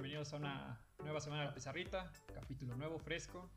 [0.00, 3.50] bienvenidos a una nueva semana de la pizarrita, capítulo nuevo, fresco.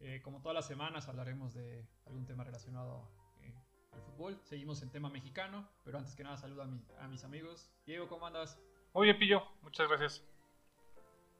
[0.00, 3.08] Eh, como todas las semanas hablaremos de algún tema relacionado
[3.40, 3.54] eh,
[3.92, 4.38] al fútbol.
[4.44, 7.70] Seguimos en tema mexicano, pero antes que nada saludo a, a mis amigos.
[7.86, 8.60] Diego, ¿cómo andas?
[8.92, 10.22] Muy bien, Pillo, muchas gracias.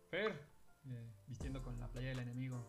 [0.09, 0.33] Fer,
[0.87, 2.67] eh, vistiendo con la playa del enemigo.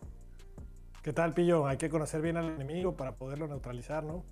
[1.02, 1.66] ¿Qué tal, Pillo?
[1.66, 4.22] Hay que conocer bien al enemigo para poderlo neutralizar, ¿no?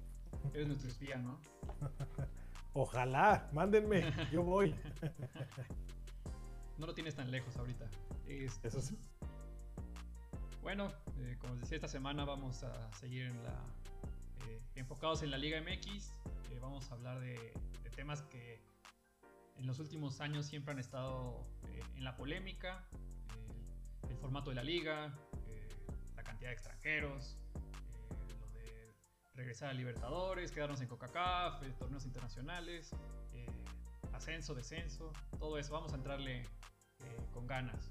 [0.52, 1.41] Eres nuestro espía, ¿no?
[2.74, 4.74] Ojalá, mándenme, yo voy.
[6.78, 7.88] no lo tienes tan lejos ahorita.
[8.27, 8.96] Este, Eso sí.
[10.62, 13.64] Bueno, eh, como les decía, esta semana vamos a seguir en la,
[14.46, 16.10] eh, enfocados en la Liga MX.
[16.51, 17.52] Eh, vamos a hablar de,
[17.96, 18.60] temas que
[19.56, 21.45] en los últimos años siempre han estado
[21.96, 22.87] en la polémica.
[24.09, 25.12] el formato de la liga,
[26.15, 27.37] la cantidad de extranjeros,
[29.34, 32.95] regresar a Libertadores, quedarnos en Coca-Cola, torneos internacionales,
[34.12, 35.73] ascenso, descenso, todo eso.
[35.73, 36.45] Vamos a entrarle
[37.04, 37.91] eh, con ganas.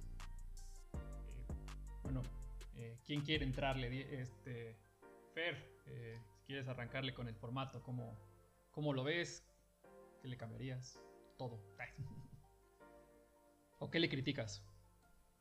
[0.94, 1.53] Eh,
[2.03, 2.23] bueno,
[3.05, 4.22] ¿quién quiere entrarle?
[4.22, 4.77] Este,
[5.33, 5.55] Fer,
[5.86, 8.17] si quieres arrancarle con el formato, ¿cómo,
[8.72, 9.45] ¿cómo lo ves?
[10.22, 10.99] ¿Qué le cambiarías?
[11.38, 11.59] Todo.
[13.80, 14.64] ¿O qué le criticas?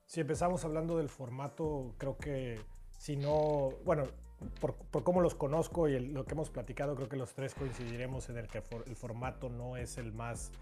[0.05, 2.61] Si empezamos hablando del formato, creo que
[2.98, 4.05] si no, bueno,
[4.61, 8.39] por, cómo los conozco y lo que hemos platicado, creo que los tres coincidiremos en
[8.39, 10.53] el que el formato no es el más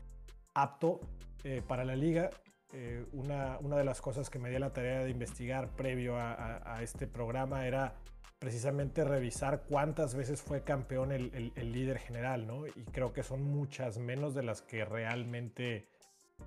[0.55, 1.01] apto
[1.43, 2.31] eh, para la liga.
[2.77, 6.83] Eh, una, una, de las cosas que me dio la tarea de investigar previo a,
[6.83, 7.95] este programa era
[8.41, 12.67] precisamente revisar cuántas veces fue campeón el, líder general, ¿no?
[12.67, 15.87] Y creo que son muchas menos de las que realmente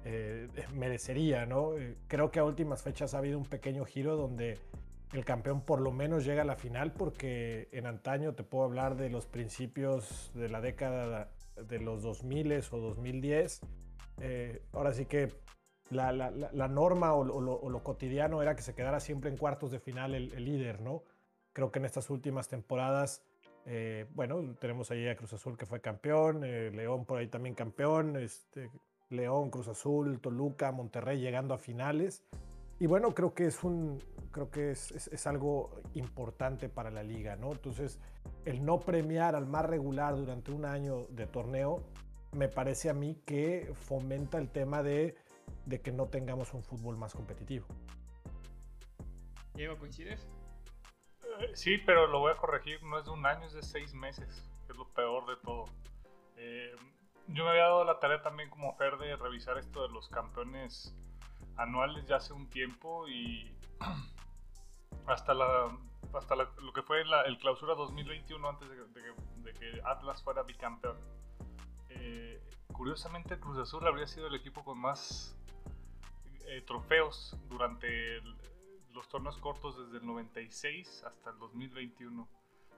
[0.03, 1.71] eh, merecería, ¿no?
[2.07, 4.59] creo que a últimas fechas ha habido un pequeño giro donde
[5.13, 8.97] el campeón por lo menos llega a la final porque en antaño te puedo hablar
[8.97, 13.61] de los principios de la década de los 2000 o 2010.
[14.19, 15.31] Eh, ahora sí que
[15.89, 20.45] la, norma o, lo, cotidiano era que se quedara siempre en cuartos de final el,
[20.45, 21.03] líder, ¿no?
[21.53, 23.23] Creo que en estas últimas temporadas,
[23.65, 27.55] eh, bueno, tenemos ahí a Cruz Azul que fue campeón, eh, León por ahí también
[27.55, 28.69] campeón, este,
[29.09, 32.23] León, Cruz Azul, Toluca, Monterrey llegando a finales.
[32.79, 33.99] Y bueno, creo que es un,
[34.31, 37.51] creo que es, algo importante para la liga, ¿no?
[37.51, 37.99] Entonces,
[38.45, 41.81] el no premiar al más regular durante un año de torneo,
[42.33, 45.15] me parece a mí que fomenta el tema de,
[45.81, 47.65] que no tengamos un fútbol más competitivo.
[49.53, 50.27] Diego, ¿coincides?
[51.39, 53.93] Eh, sí, pero lo voy a corregir, no es de un año, es de seis
[53.93, 55.65] meses, es lo peor de todo.
[56.37, 56.75] Eh,
[57.27, 60.95] yo me había dado la tarea también como Fer de revisar esto de los campeones
[61.57, 63.51] anuales ya hace un tiempo y
[65.07, 65.77] hasta la
[66.13, 70.97] hasta lo que fue el clausura 2021 antes de, que Atlas fuera bicampeón.
[71.89, 72.41] Eh,
[72.71, 75.35] curiosamente Cruz Azul habría sido el equipo con más
[76.47, 78.21] eh, trofeos durante
[78.93, 82.27] los torneos cortos desde el 96 hasta el 2021.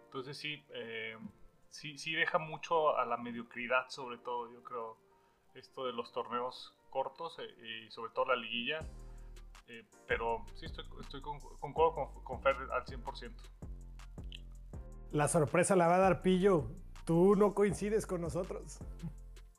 [0.06, 1.18] Entonces sí, eh,
[1.70, 4.98] sí, sí deja mucho a la mediocridad sobre todo, yo creo,
[5.54, 8.80] esto de los torneos cortos eh, y sobre todo la liguilla.
[9.68, 13.32] Eh, pero sí, estoy, estoy con, concuerdo con, con Fer al 100%.
[15.12, 16.68] La sorpresa la va a dar Pillo.
[17.06, 18.80] Tú no coincides con nosotros.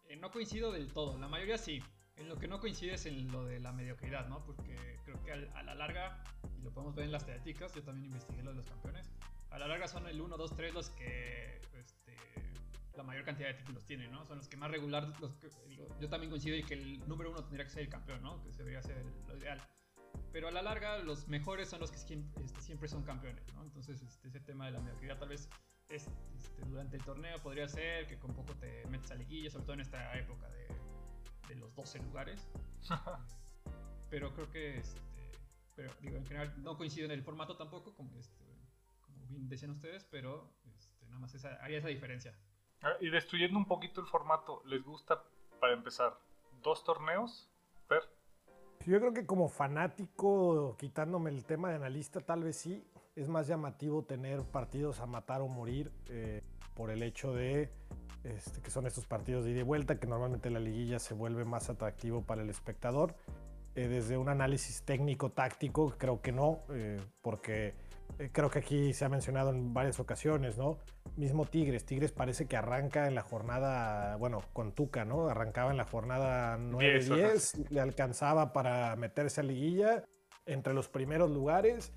[0.09, 1.19] Eh, no coincido del todo.
[1.19, 1.83] La mayoría sí.
[2.21, 4.45] En lo que no coincide es en lo de la mediocridad, ¿no?
[4.45, 6.23] Porque creo que a, la larga,
[6.59, 9.11] y lo podemos ver en las estadísticas, yo también investigué lo de los campeones,
[9.51, 12.15] a la larga son el 1, 2, 3 los que este,
[12.95, 14.25] la mayor cantidad de títulos tiene, ¿no?
[14.27, 17.31] Son los que más regular, los que, digo, yo también coincido en que el número
[17.31, 18.43] uno tendría que ser el campeón, ¿no?
[18.43, 19.61] Que debería ser lo ideal.
[20.31, 23.63] Pero a la larga, los mejores son los que siempre, este, siempre son campeones, ¿no?
[23.63, 25.49] Entonces, este, ese tema de la mediocridad tal vez
[25.89, 26.07] es,
[26.37, 29.75] este, durante el torneo podría ser que con poco te metes a liguilla, sobre todo
[29.75, 30.69] en esta época de,
[31.51, 32.49] de los 12 lugares.
[34.11, 35.33] pero creo que, este,
[35.75, 38.45] pero digo, en general no coincido en el formato tampoco, como, este,
[39.03, 42.35] como bien decían ustedes, pero este, nada más esa, haría esa diferencia.
[43.01, 45.23] Y destruyendo un poquito el formato, ¿les gusta,
[45.61, 46.19] para empezar,
[46.63, 47.51] dos torneos?
[47.89, 48.03] Fer.
[48.87, 52.87] Yo creo que como fanático, quitándome el tema de analista, tal vez sí.
[53.17, 56.43] Es más llamativo tener partidos a matar o morir eh,
[56.75, 57.71] por el hecho de
[58.25, 61.45] este, que son estos partidos de ida y vuelta, que normalmente la liguilla se vuelve
[61.45, 63.15] más atractivo para el espectador.
[63.75, 67.75] Eh, desde un análisis técnico-táctico, creo que no, eh, porque
[68.33, 70.79] creo que aquí se ha mencionado en varias ocasiones, ¿no?
[71.17, 71.85] mismo Tigres.
[71.85, 75.29] Tigres parece que arranca en la jornada, bueno, con Tuca, ¿no?
[75.29, 80.05] Arrancaba en la jornada 9-10, le alcanzaba para meterse a liguilla
[80.47, 81.93] entre los primeros lugares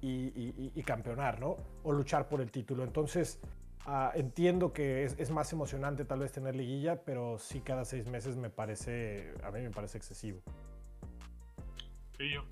[0.00, 1.56] y, campeonar, ¿no?
[1.82, 2.84] O luchar por el título.
[2.84, 3.40] Entonces,
[3.86, 8.36] ah, entiendo que es, más emocionante tal vez tener liguilla, pero sí cada seis meses
[8.36, 10.42] me parece, a mí me parece excesivo.
[12.18, 12.44] Sí, yo.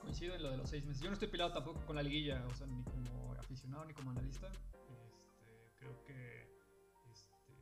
[0.00, 1.02] Coincido en lo de los seis meses.
[1.02, 4.10] Yo no estoy peleado tampoco con la liguilla, o sea, ni como aficionado ni como
[4.10, 4.48] analista.
[4.48, 6.42] Este, creo que,
[7.10, 7.52] este,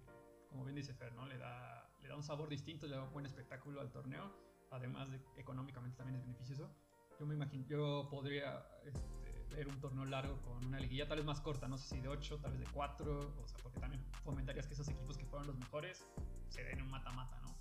[0.48, 1.26] como bien dice Fer, ¿no?
[1.26, 4.32] Le da, le da un sabor distinto, le da un buen espectáculo al torneo.
[4.70, 6.70] Además de económicamente también es beneficioso.
[7.18, 11.26] Yo me imagino, yo podría este, ver un torneo largo con una liguilla tal vez
[11.26, 14.04] más corta, no sé si de 8, tal vez de 4, o sea, porque también
[14.24, 16.06] fomentarías que esos equipos que fueron los mejores
[16.48, 17.54] se den un mata-mata, ¿no?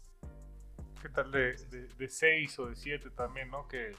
[1.01, 3.67] ¿Qué tal de 6 o de 7 también, no?
[3.67, 3.95] Que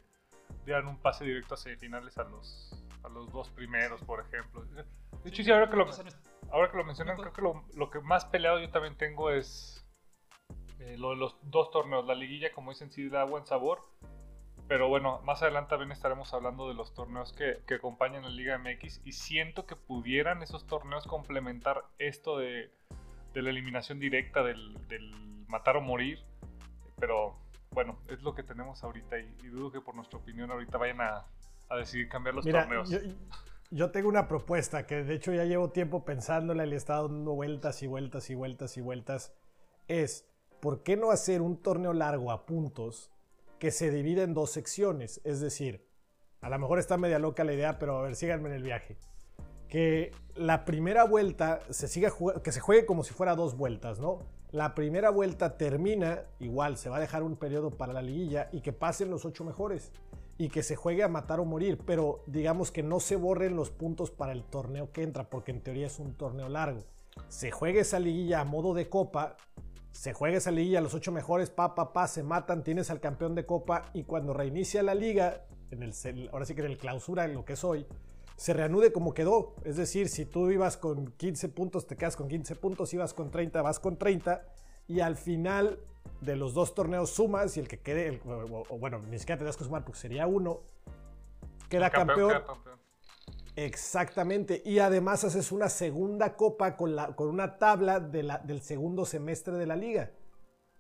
[0.65, 4.65] dieran un pase directo a semifinales a los, a los dos primeros, por ejemplo.
[4.65, 4.85] De
[5.25, 5.89] hecho, sí, ahora, que lo,
[6.51, 9.87] ahora que lo mencionan, creo que lo, lo, que más peleado yo también tengo es
[10.79, 12.07] eh, lo de los dos torneos.
[12.07, 13.83] La liguilla, como dicen, sí da buen sabor.
[14.71, 18.57] Pero bueno, más adelante también estaremos hablando de los torneos que, que acompañan la Liga
[18.57, 19.01] MX.
[19.05, 22.71] Y siento que pudieran esos torneos complementar esto de,
[23.35, 25.13] de la eliminación directa, del, del
[25.49, 26.21] matar o morir.
[27.01, 27.35] Pero
[27.73, 31.25] bueno, es lo que tenemos ahorita y, dudo que por nuestra opinión ahorita vayan a,
[31.69, 32.95] a decidir cambiar los torneos.
[33.73, 37.09] Yo, tengo una propuesta que de hecho ya llevo tiempo pensándola y le he estado
[37.09, 39.35] dando vueltas y vueltas y vueltas y vueltas.
[39.89, 40.31] Es,
[40.61, 43.11] ¿por qué no hacer un torneo largo a puntos
[43.61, 45.21] que se divide en dos secciones?
[45.23, 45.87] Es decir,
[46.41, 48.97] a lo mejor está media loca la idea, pero a ver, síganme en el viaje.
[49.69, 52.13] Que la primera vuelta se siga
[52.43, 54.27] que se juegue como si fuera dos vueltas, ¿no?
[54.51, 58.63] La primera vuelta termina, igual se va a dejar un periodo para la liguilla y
[58.63, 59.93] que pasen los ocho mejores
[60.39, 63.71] y que se juegue a matar o morir, pero digamos que no se borren los
[63.71, 66.81] puntos para el torneo que entra, porque en teoría es un torneo largo.
[67.29, 69.37] Se juegue esa liguilla a modo de copa,
[69.93, 73.35] se juega esa liguilla, los ocho mejores, pa, pa, pa, se matan, tienes al campeón
[73.35, 75.93] de copa y cuando reinicia la liga, en el,
[76.33, 77.87] ahora sí que en el clausura, en lo que es hoy,
[78.37, 79.55] se reanude como quedó.
[79.65, 83.31] Es decir, si tú ibas con 15 puntos, te quedas con 15 puntos, ibas con
[83.31, 84.43] 30, vas con 30.
[84.89, 85.79] Y al final
[86.23, 89.59] de los dos torneos sumas y el que quede, o, bueno, ni siquiera te das
[89.59, 90.63] que sumar porque sería uno,
[91.69, 92.43] queda campeón.
[93.57, 94.63] Exactamente.
[94.65, 99.05] Y además haces una segunda copa con, la, con una tabla de la, del segundo
[99.05, 100.11] semestre de la liga.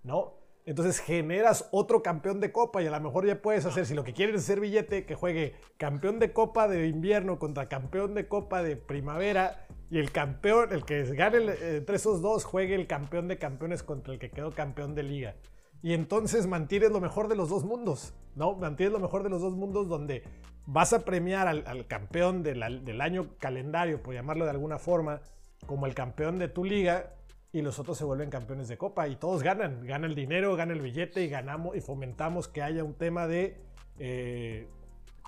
[0.02, 0.40] ¿No?
[0.66, 4.04] Entonces generas otro campeón de copa y a lo mejor ya puedes hacer, si lo
[4.04, 8.28] que quieres es hacer billete, que juegue campeón de copa de invierno contra campeón de
[8.28, 11.38] copa de primavera y el campeón, el que gane
[11.76, 15.34] entre esos dos, juegue el campeón de campeones contra el que quedó campeón de liga.
[15.82, 18.54] Y entonces mantienes lo mejor de los dos mundos, ¿no?
[18.54, 20.22] Mantienes lo mejor de los dos mundos donde
[20.66, 25.20] vas a premiar al, campeón del año calendario, por llamarlo de alguna forma,
[25.66, 27.14] como el campeón de tu liga
[27.52, 30.72] y los otros se vuelven campeones de copa y todos ganan, gana el dinero, gana
[30.72, 33.60] el billete y ganamos y fomentamos que haya un tema de,
[33.98, 34.68] eh,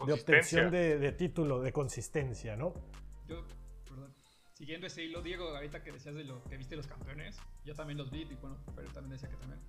[0.06, 2.75] de obtención de, título, de consistencia, ¿no?
[3.26, 3.44] Yo,
[3.88, 4.14] perdón,
[4.52, 7.99] siguiendo ese hilo, Diego, ahorita que decías de lo que viste los campeones, yo también
[7.99, 9.61] los vi y bueno, pero también decía que también,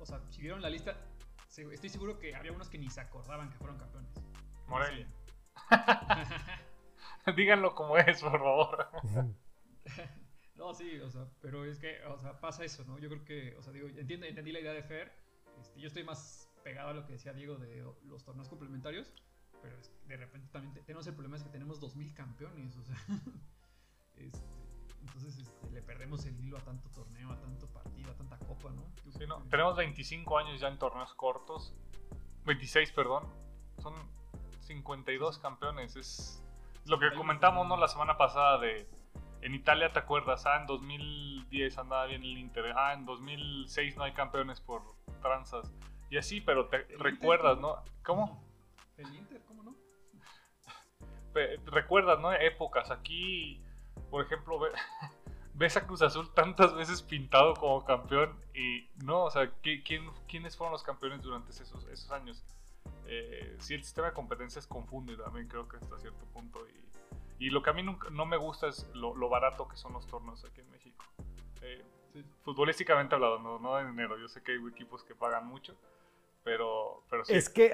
[0.00, 0.96] o sea, si vieron la lista,
[1.48, 4.10] estoy seguro que había unos que ni se acordaban que fueron campeones.
[4.68, 5.08] Morelia.
[7.36, 8.88] Díganlo como es, por favor.
[10.56, 12.98] No, sí, o sea, pero es que, o sea, pasa eso, ¿no?
[12.98, 15.12] Yo creo que, o sea, digo, entiendo, entendí la idea de Fer.
[15.60, 19.12] Este, yo estoy más pegado a lo que decía Diego de los torneos complementarios,
[19.62, 19.76] pero
[20.06, 22.96] de repente también tenemos el problema es que tenemos 2.000 campeones, o sea,
[24.16, 24.44] este,
[25.00, 28.70] entonces este, le perdemos el hilo a tanto torneo, a tanto partido, a tanta copa,
[28.70, 28.84] ¿no?
[29.10, 31.74] sí, no, tenemos 25 años ya en torneos cortos,
[32.44, 33.24] 26, perdón,
[33.78, 33.94] son
[34.68, 36.44] 52 campeones, es
[36.84, 37.76] lo que comentamos, ¿no?
[37.76, 38.86] La semana pasada de
[39.40, 40.44] en Italia, ¿te acuerdas?
[40.46, 42.72] Ah, en 2010 andaba bien el Inter.
[42.76, 44.82] Ah, en 2006 no hay campeones por
[45.22, 45.72] tranzas.
[46.10, 47.82] Y así, pero te recuerdas, ¿no?
[48.04, 48.44] ¿Cómo?
[48.96, 49.74] El Inter, ¿cómo no?
[51.72, 52.32] recuerdas, ¿no?
[52.32, 52.90] Épocas.
[52.90, 53.62] Aquí,
[54.10, 54.60] por ejemplo,
[55.54, 59.82] ves a Cruz Azul tantas veces pintado como campeón y no, o sea, ¿quién,
[60.28, 62.44] ¿quiénes fueron los campeones durante esos, esos años?
[63.08, 66.60] Eh, sí, el sistema de competencias confunde también, creo que hasta cierto punto.
[66.68, 66.88] Y
[67.38, 70.06] y lo que a mí nunca, no me gusta es lo, barato que son los
[70.06, 71.04] torneos aquí en México.
[71.62, 71.84] Eh,
[72.42, 74.18] futbolísticamente hablado, no, no de dinero.
[74.18, 75.76] Yo sé que hay equipos que pagan mucho,
[76.42, 77.34] pero, pero sí.
[77.34, 77.72] Es que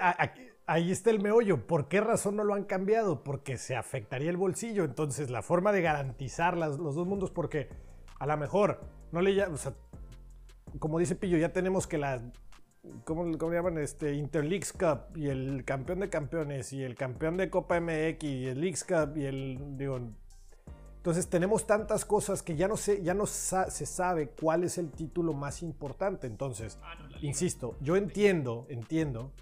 [0.66, 1.66] ahí está el meollo.
[1.66, 3.24] ¿Por qué razón no lo han cambiado?
[3.24, 4.84] Porque se afectaría el bolsillo.
[4.84, 7.70] Entonces, la forma de garantizar los dos mundos, porque
[8.18, 9.74] a lo mejor no le o sea,
[10.78, 12.20] como dice Pillo, ya tenemos que la
[13.04, 13.78] ¿cómo, ¿cómo, llaman?
[13.78, 18.46] Este, Interleagues Cup y el campeón de campeones y el campeón de Copa MX y
[18.46, 20.00] el Leagues Cup y el, digo,
[20.96, 24.90] entonces tenemos tantas cosas que ya no, sé, ya no se sabe cuál es el
[24.90, 26.26] título más importante.
[26.26, 29.32] Entonces, ah, insisto, yo entiendo, entiendo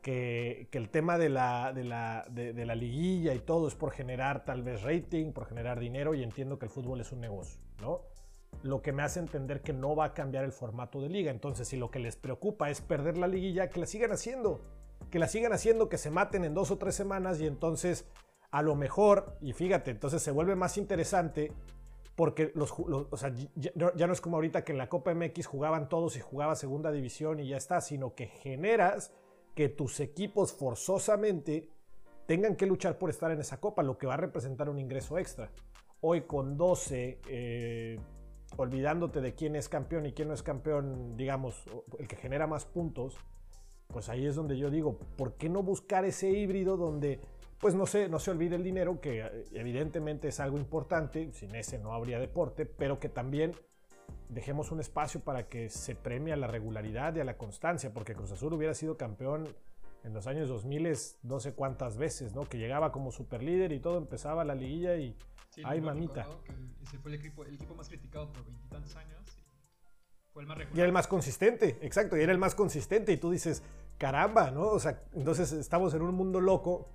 [0.00, 3.92] que, que el tema de la, de, la, de la liguilla y todo es por
[3.92, 7.60] generar tal vez rating, por generar dinero y entiendo que el fútbol es un negocio,
[7.82, 8.00] ¿no?
[8.62, 11.30] Lo que me hace entender que no va a cambiar el formato de liga.
[11.30, 14.60] Entonces, si lo que les preocupa es perder la liguilla, que la sigan haciendo.
[15.10, 18.06] Que la sigan haciendo, que se maten en dos o tres semanas y entonces
[18.52, 21.52] a lo mejor, y fíjate, entonces se vuelve más interesante
[22.14, 25.88] porque los, o sea, ya, no es como ahorita que en la Copa MX jugaban
[25.88, 29.10] todos y jugaba segunda división y ya está, sino que generas
[29.54, 31.70] que tus equipos forzosamente
[32.26, 35.18] tengan que luchar por estar en esa copa, lo que va a representar un ingreso
[35.18, 35.50] extra.
[36.02, 37.98] Hoy con 12, eh,
[38.56, 41.64] olvidándote de quién es campeón y quién no es campeón, digamos,
[41.98, 43.16] el que genera más puntos,
[43.88, 47.20] pues ahí es donde yo digo, ¿por qué no buscar ese híbrido donde,
[47.60, 51.54] pues no se, no se olvide el dinero, que eh, evidentemente es algo importante, sin
[51.54, 53.52] ese no habría deporte, pero que también
[54.28, 58.14] dejemos un espacio para que se premie a la regularidad y a la constancia, porque
[58.14, 59.48] Cruz Azul hubiera sido campeón
[60.04, 62.42] en los años 2000 no sé cuántas veces, ¿no?
[62.42, 65.14] Que llegaba como superlíder y todo empezaba la liguilla y
[65.64, 66.26] ay mamita.
[66.82, 69.42] ese fue el equipo, el equipo más criticado por veintitantos años y
[70.32, 70.58] fue el más.
[70.74, 73.62] Y era el más consistente, exacto, y era el más consistente y tú dices,
[73.98, 74.68] caramba, ¿no?
[74.68, 76.88] O sea, entonces estamos en un mundo loco.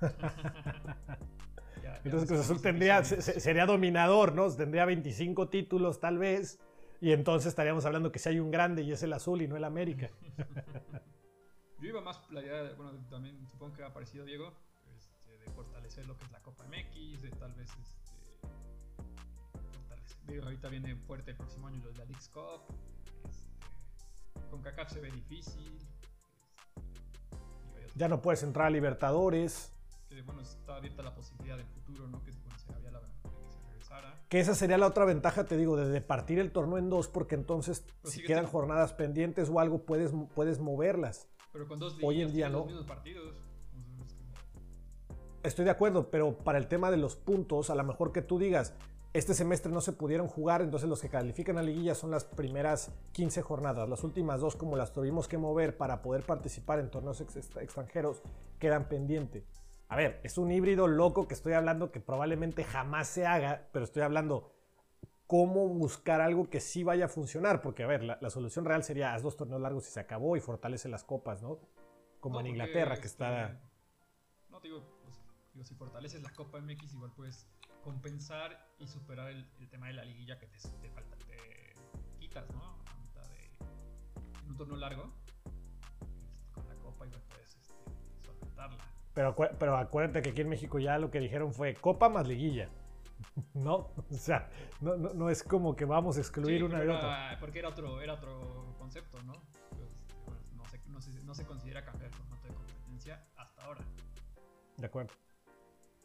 [2.04, 4.50] entonces Cruz Azul tendría, sería dominador, ¿no?
[4.50, 6.58] Tendría 25 títulos tal vez.
[7.00, 9.56] Y entonces estaríamos hablando que si hay un grande y es el azul y no
[9.56, 10.10] el América.
[11.80, 14.52] Yo iba más la idea, de, bueno, también supongo que ha aparecido Diego,
[15.62, 18.48] fortalecer lo que es la Copa MX, de tal vez este,
[19.72, 20.42] fortalecer.
[20.42, 22.62] ahorita viene fuerte el próximo año lo de la League's Cup.
[23.28, 25.78] Este, con CACAF se ve difícil.
[27.78, 29.72] Este, ya no puedes entrar a Libertadores.
[30.08, 32.22] Que bueno, está abierta la posibilidad del futuro, ¿no?
[32.22, 33.00] Que bueno, se había la
[34.28, 37.34] que esa sería la otra ventaja, te digo, de partir el torneo en dos, porque
[37.34, 41.28] entonces si quedan jornadas pendientes o algo, puedes, puedes moverlas.
[41.52, 42.66] Pero con dos Hoy en día no.
[42.86, 43.36] partidos.
[45.42, 48.38] Estoy de acuerdo, pero para el tema de los puntos, a lo mejor que tú
[48.38, 48.74] digas,
[49.12, 52.92] este semestre no se pudieron jugar, entonces los que califican a liguilla son las primeras
[53.12, 53.88] 15 jornadas.
[53.88, 58.22] Las últimas dos, como las tuvimos que mover para poder participar en torneos extranjeros,
[58.58, 59.44] quedan pendientes.
[59.88, 63.84] A ver, es un híbrido loco que estoy hablando que probablemente jamás se haga, pero
[63.84, 64.52] estoy hablando
[65.26, 69.12] cómo buscar algo que sí vaya a funcionar, porque a ver, la, solución real sería
[69.12, 71.58] haz dos torneos largos y se acabó y fortalece las copas, ¿no?
[72.20, 73.46] Como en Inglaterra, que está...
[73.46, 73.58] Este,
[74.50, 74.82] no, digo,
[75.52, 77.46] digo, si fortaleces la Copa MX, igual puedes
[77.82, 80.58] compensar y superar el, tema de la liguilla que te,
[80.90, 81.74] falta, te
[82.18, 82.62] quitas, ¿no?
[82.62, 84.44] A mitad de...
[84.44, 85.12] En un torneo largo,
[85.90, 87.74] este, con la Copa igual puedes este,
[88.24, 88.84] solventarla.
[89.14, 92.70] Pero, pero acuérdate que aquí en México ya lo que dijeron fue copa más liguilla.
[93.54, 93.90] ¿No?
[93.96, 97.36] O sea, no, no, es como que vamos a excluir una de otra.
[97.38, 99.34] Porque era otro, era otro concepto, ¿no?
[100.24, 103.80] Pues, no, se, no, se, no, se, considera cambiar el formato de competencia hasta ahora.
[104.76, 105.12] De acuerdo.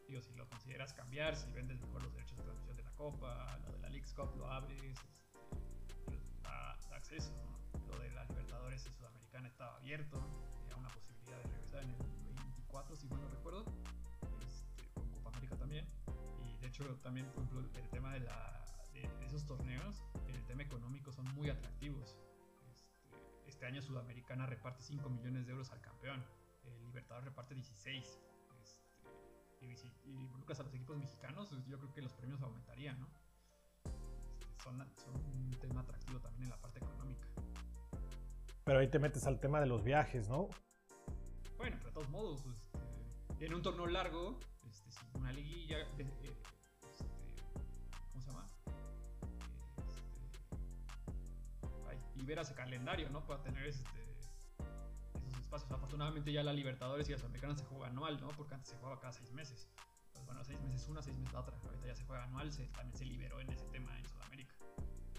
[0.08, 3.60] Digo, si lo consideras cambiar, si vendes mejor los derechos de transmisión de la Copa,
[3.66, 7.88] lo de la League Cup lo abres, este, da, acceso, ¿no?
[7.88, 10.18] Lo de la Libertadores y Sudamericana estaba abierto,
[10.64, 12.08] había una posibilidad de regresar en el
[12.96, 13.66] si mal no recuerdo,
[14.48, 15.86] este, con Copa América también.
[16.46, 20.64] Y de hecho también, por ejemplo, el tema de, la, de esos torneos, el tema
[20.64, 22.18] económico son muy atractivos.
[22.70, 26.24] Este, este año Sudamericana reparte 5 millones de euros al campeón,
[26.64, 28.20] el Libertador reparte 16.
[29.72, 33.00] Este, y si involucras a los equipos mexicanos, pues, yo creo que los premios aumentarían,
[33.00, 33.08] ¿no?
[33.08, 37.28] Este, son, son un tema atractivo también en la parte económica.
[38.64, 40.50] Pero ahí te metes al tema de los viajes, ¿no?
[41.58, 42.72] Bueno, pero de todos modos, pues,
[43.40, 46.06] en un torneo largo, este, una liguilla, este,
[48.12, 48.46] ¿cómo se llama?
[51.92, 53.26] Este, y ver ese calendario, ¿no?
[53.26, 54.07] Para tener este,
[55.48, 55.72] espacios.
[55.72, 58.28] Afortunadamente ya la Libertadores y la Sudamericana se juega anual, ¿no?
[58.30, 59.70] Porque antes se jugaba cada seis meses.
[60.14, 61.58] Pues bueno, seis meses una, seis meses la otra.
[61.64, 64.56] Ahorita ya se juega anual, se, también se liberó en ese tema en Sudamérica.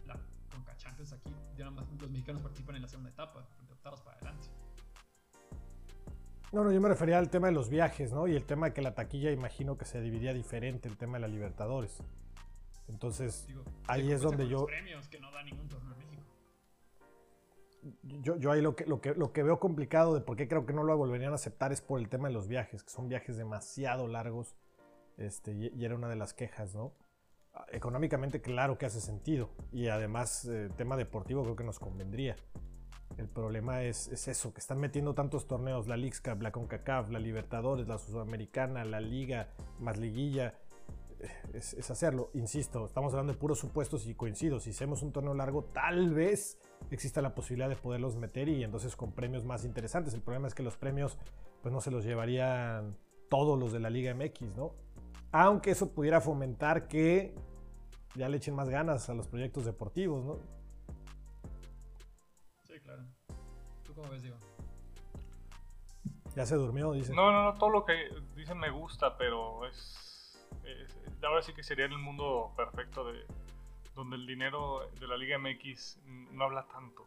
[0.07, 0.15] La
[0.51, 4.49] Conca Champions aquí, ya los mexicanos participan en la segunda etapa, de octavos para adelante.
[6.51, 8.27] No, no, yo me refería al tema de los viajes, ¿no?
[8.27, 11.21] Y el tema de que la taquilla, imagino que se dividía diferente el tema de
[11.21, 11.99] la Libertadores.
[12.89, 13.47] Entonces,
[13.87, 14.65] ahí es donde yo.
[14.65, 15.88] premios que no da ningún torneo en México.
[18.03, 20.67] Yo, yo ahí lo que, lo, que, lo que veo complicado de por qué creo
[20.67, 23.09] que no lo volverían a aceptar es por el tema de los viajes, que son
[23.09, 24.57] viajes demasiado largos.
[25.17, 26.93] Este, y, era una de las quejas, ¿no?
[27.73, 29.51] Económicamente, claro que hace sentido.
[29.73, 32.37] Y además, eh, tema deportivo, creo que nos convendría.
[33.17, 37.19] El problema es, eso, que están metiendo tantos torneos, la League Cup, la CONCACAF, la
[37.19, 39.49] Libertadores, la Sudamericana, la Liga,
[39.81, 40.55] más Liguilla.
[41.53, 44.61] Es, hacerlo, insisto, estamos hablando de puros supuestos y coincido.
[44.61, 46.59] Si hacemos un torneo largo, tal vez
[46.91, 50.15] exista la posibilidad de poderlos meter y entonces con premios más interesantes.
[50.15, 51.19] El problema es que los premios,
[51.63, 52.97] pues no se los llevarían
[53.29, 54.75] todos los de la Liga MX, ¿no?
[55.33, 57.35] Aunque eso pudiera fomentar que
[58.15, 60.39] ya le echen más ganas a los proyectos deportivos, ¿no?
[62.65, 63.03] Sí, claro.
[63.85, 64.39] ¿Tú cómo ves, Diego?
[66.35, 67.13] Ya se durmió, dice.
[67.15, 67.95] No, no, no, todo lo que
[68.37, 73.25] dicen me gusta, pero es, es, ahora sí que sería el mundo perfecto de
[73.95, 77.07] donde el dinero de la Liga MX no habla tanto.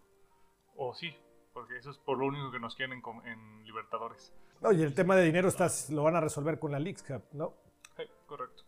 [0.75, 1.15] O sí,
[1.53, 4.34] porque eso es por lo único que nos quieren en, en Libertadores.
[4.62, 7.24] No, y el tema de dinero estás, lo van a resolver con la Leagues Cup,
[7.34, 7.53] ¿no?
[7.98, 8.63] Sí, correcto.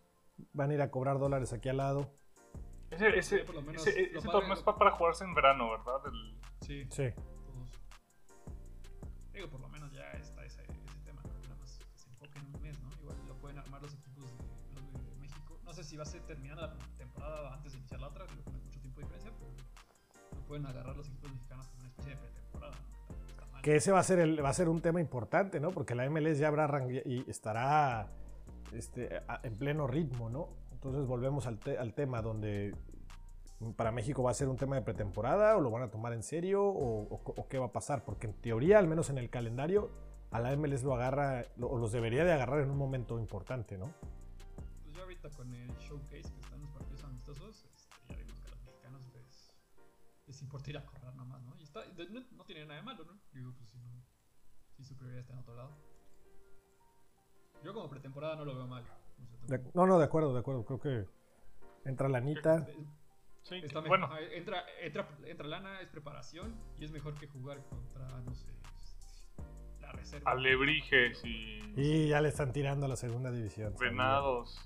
[0.54, 2.10] Van a ir a cobrar dólares aquí al lado.
[2.90, 5.72] Ese, ese, Sí, por lo menos ese, ese torneo es pa- para jugarse en verano,
[5.72, 6.02] ¿verdad?
[6.08, 7.10] El- Sí, Sí.
[9.34, 9.68] Digo, por lo
[15.94, 18.80] si va a ser terminada la temporada antes de iniciar la otra, no hay mucho
[18.80, 19.52] tiempo de diferencia, pero
[20.36, 23.62] lo pueden agarrar los equipos mexicanos como una especie de pretemporada, ¿no?
[23.62, 25.70] Que ese va a ser el, va a ser un tema importante, ¿no?
[25.70, 26.68] Porque la MLS ya habrá
[27.06, 28.08] y estará
[28.72, 30.50] este, a- en pleno ritmo, ¿no?
[30.72, 32.74] Entonces volvemos al, te- al tema donde
[33.78, 36.24] para México va a ser un tema de pretemporada o lo van a tomar en
[36.24, 39.30] serio o, o- o qué va a pasar, porque en teoría, al menos en el
[39.30, 39.92] calendario,
[40.32, 43.78] a la MLS lo agarra lo- o los debería de agarrar en un momento importante,
[43.78, 43.92] ¿no?
[45.24, 48.64] Ahorita con el showcase que están los partidos amistosos, este, ya vimos que a los
[48.66, 49.54] mexicanos les,
[50.28, 51.56] les importa ir a correr nomás, ¿no?
[51.58, 53.18] Y está, de- no, no tiene nada de malo, ¿no?
[53.32, 54.04] Digo, pues si no,
[54.76, 55.78] si su prioridad está en otro lado.
[57.64, 58.84] Yo como pretemporada no lo veo mal.
[59.48, 60.66] De- no, no, de acuerdo, de acuerdo.
[60.66, 61.08] Creo que
[61.90, 62.66] entra la Anita.
[63.44, 63.88] Sí, Está mejor.
[63.88, 68.34] bueno, Ajá, entra, entra, entra lana, es preparación y es mejor que jugar contra, no
[68.34, 70.32] sé, este, la reserva.
[70.32, 73.74] alebrijes y Y ya le están tirando a la segunda división.
[73.80, 74.58] venados,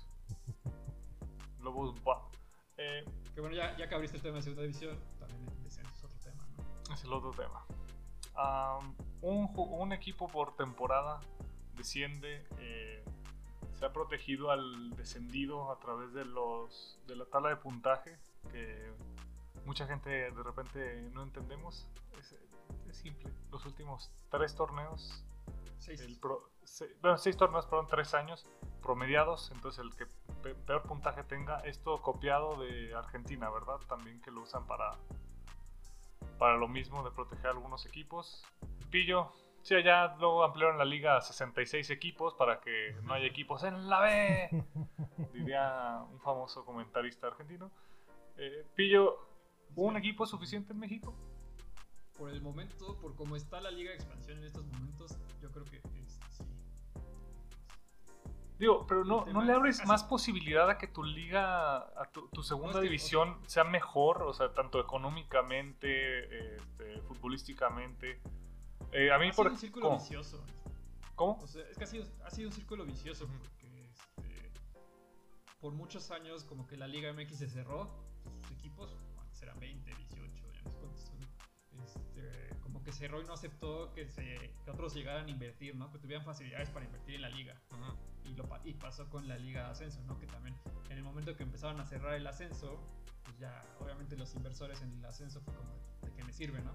[1.60, 2.20] lobos, buah.
[2.76, 5.90] Eh, Que bueno, ya, ya que abriste el tema de segunda división, también el descenso
[5.94, 6.94] es otro tema, ¿no?
[6.94, 7.64] es el otro tema.
[8.34, 11.20] Am, un, un equipo por temporada
[11.76, 13.04] desciende, eh,
[13.78, 18.16] se ha protegido al descendido a través de los de la tabla de puntaje
[18.50, 18.92] que
[19.64, 21.86] mucha gente de repente no entendemos.
[22.18, 22.34] Es,
[22.88, 23.30] es simple.
[23.52, 25.24] Los últimos tres torneos
[25.78, 26.00] Seis.
[26.00, 28.46] el pro- se- bueno, seis torneos, perdón, tres años
[28.82, 29.50] promediados.
[29.54, 30.06] Entonces, el que
[30.42, 33.78] pe- peor puntaje tenga, esto copiado de Argentina, ¿verdad?
[33.88, 34.92] También que lo usan para,
[36.38, 38.44] para lo mismo de proteger a algunos equipos.
[38.90, 43.62] Pillo, sí, allá luego ampliaron la liga a 66 equipos para que no haya equipos
[43.64, 44.48] en la B,
[45.32, 47.70] diría un famoso comentarista argentino.
[48.36, 49.18] Eh, Pillo,
[49.74, 51.14] ¿un equipo es suficiente en México?
[52.16, 55.64] Por el momento, por cómo está la liga de expansión en estos momentos, yo creo
[55.64, 56.17] que sí.
[58.58, 61.76] Digo, pero no, El tema ¿no le abres es- más posibilidad a que tu liga,
[61.76, 67.00] a tu, tu segunda No, es que, división sea mejor, o sea, tanto económicamente, este,
[67.02, 68.20] futbolísticamente?
[68.92, 69.98] Eh, a mí, Ha por sido un círculo ¿cómo?
[69.98, 70.44] vicioso.
[71.14, 71.38] ¿Cómo?
[71.42, 74.50] O sea, es que ha sido, ha sido un círculo vicioso porque este,
[75.60, 77.88] por muchos años como que la Liga MX se cerró,
[78.42, 79.87] sus equipos, antes eran 20,
[82.88, 85.92] que cerró y no aceptó que, se, que otros llegaran a invertir, ¿no?
[85.92, 87.54] Que tuvieran facilidades para invertir en la liga.
[88.24, 90.18] Y, lo, y pasó con la Liga de Ascenso, ¿no?
[90.18, 90.56] Que también
[90.88, 92.80] en el momento que empezaron a cerrar el ascenso,
[93.24, 95.70] pues ya obviamente los inversores en el ascenso fue como,
[96.00, 96.72] ¿de qué me sirve, no?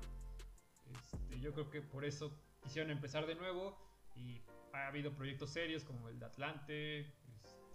[0.91, 3.76] Este, yo creo que por eso quisieron empezar de nuevo
[4.15, 4.39] y
[4.71, 7.73] ha habido proyectos serios como el de Atlante, este,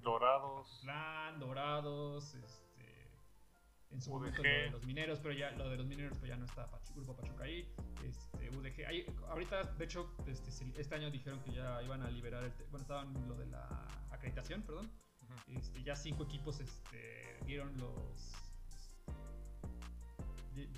[0.00, 0.80] Dorados.
[0.82, 2.63] Plan, Dorados, este,
[3.94, 4.18] en su UDG.
[4.18, 6.68] momento lo de los mineros, pero ya lo de los mineros pero ya no está
[6.94, 7.72] Grupo Pachuca ahí,
[8.04, 12.44] este, UDG, ahí, ahorita de hecho este, este año dijeron que ya iban a liberar,
[12.44, 13.66] el, bueno estaban lo de la
[14.10, 14.90] acreditación, perdón,
[15.48, 18.32] este, ya cinco equipos este, dieron los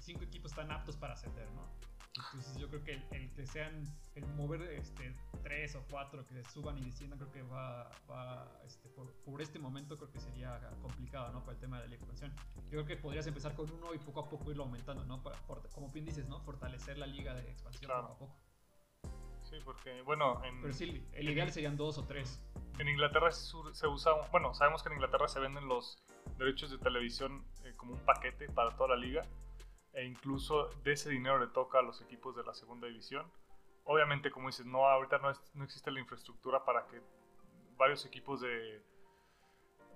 [0.00, 1.68] cinco equipos están aptos para ascender, ¿no?
[2.16, 6.42] Entonces yo creo que el, el que sean, el mover este, tres o cuatro que
[6.44, 10.59] suban y desciendan, creo que va, va este, por, por este momento creo que sería
[10.83, 11.42] complicado, ¿no?
[11.44, 12.33] Por el tema de la expansión.
[12.64, 15.22] Yo creo que podrías empezar con uno y poco a poco irlo aumentando, ¿no?
[15.22, 16.40] Para, por- como bien dices, ¿no?
[16.40, 18.09] Fortalecer la liga de expansión Claro.
[18.09, 18.37] poco a poco.
[19.42, 22.40] Sí, porque, bueno, en, Pero sí, el ideal serían dos o tres.
[22.79, 26.02] en Inglaterra se usa, bueno, sabemos que en Inglaterra se venden los
[26.37, 29.22] derechos de televisión eh, como un paquete para toda la liga.
[29.96, 33.26] E incluso de ese dinero le toca a los equipos de la segunda división.
[33.85, 37.00] Obviamente, como dices, no, ahorita no, es- no existe la infraestructura para que
[37.78, 38.82] varios equipos de,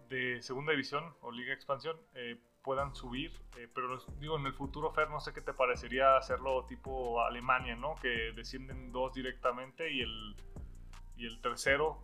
[0.08, 3.30] de segunda división o liga expansión eh, puedan subir.
[3.56, 7.76] eh, pero digo, en el futuro, Fer, no sé qué te parecería hacerlo tipo Alemania,
[7.76, 7.94] ¿no?
[7.96, 10.36] Que descienden dos directamente y el,
[11.16, 11.98] y el tercero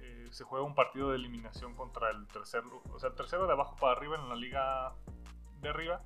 [0.00, 2.82] eh, se juega un partido de eliminación contra el tercero.
[2.92, 4.92] O sea, el tercero de abajo para arriba en la liga
[5.62, 6.02] de arriba.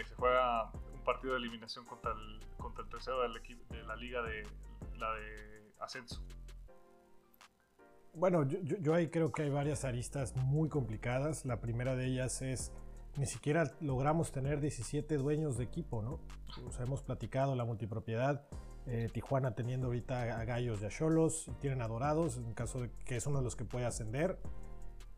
[0.00, 3.82] Eh, se juega un partido de eliminación contra el, contra el tercero del equipo de
[3.84, 4.46] la liga de
[4.98, 6.22] la de ascenso.
[8.14, 11.44] Bueno, yo, ahí creo que hay varias aristas muy complicadas.
[11.44, 12.72] La primera de ellas es,
[13.16, 16.18] ni siquiera logramos tener 17 dueños de equipo, ¿no?
[16.66, 18.44] O sea, hemos platicado la multipropiedad.
[18.86, 23.16] Eh, Tijuana teniendo ahorita a Gallos y a Cholos, tienen adorados, en caso de que
[23.16, 24.38] es uno de los que puede ascender.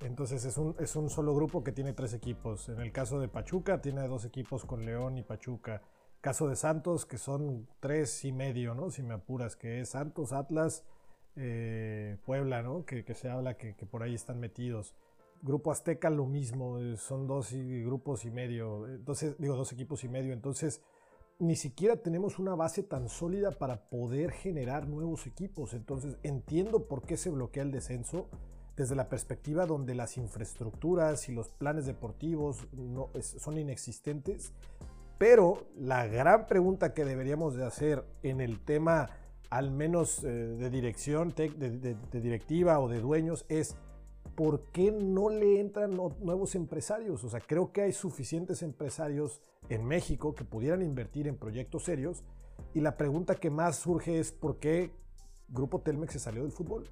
[0.00, 2.68] Entonces es un, es un solo grupo que tiene tres equipos.
[2.68, 5.82] En el caso de Pachuca, tiene dos equipos con León y Pachuca.
[6.20, 8.90] Caso de Santos, que son tres y medio, ¿no?
[8.90, 10.84] Si me apuras, que es Santos, Atlas,
[11.36, 12.84] eh, Puebla, ¿no?
[12.84, 14.94] Que, se habla que, por ahí están metidos.
[15.42, 20.08] Grupo Azteca lo mismo, eh, son dos grupos y medio, entonces digo dos equipos y
[20.08, 20.82] medio, entonces
[21.38, 27.06] ni siquiera tenemos una base tan sólida para poder generar nuevos equipos, entonces entiendo por
[27.06, 28.28] qué se bloquea el descenso
[28.80, 32.66] desde la perspectiva donde las infraestructuras y los planes deportivos
[33.20, 34.54] son inexistentes,
[35.18, 39.10] pero la gran pregunta que deberíamos de hacer en el tema
[39.50, 43.76] al menos eh, de dirección, de, directiva o de dueños, es
[44.34, 47.22] ¿por qué no le entran nuevos empresarios?
[47.22, 52.24] O sea, creo que hay suficientes empresarios en México que pudieran invertir en proyectos serios.
[52.72, 54.90] Y la pregunta que más surge es ¿por qué
[55.48, 56.88] Grupo Telmex se salió del fútbol?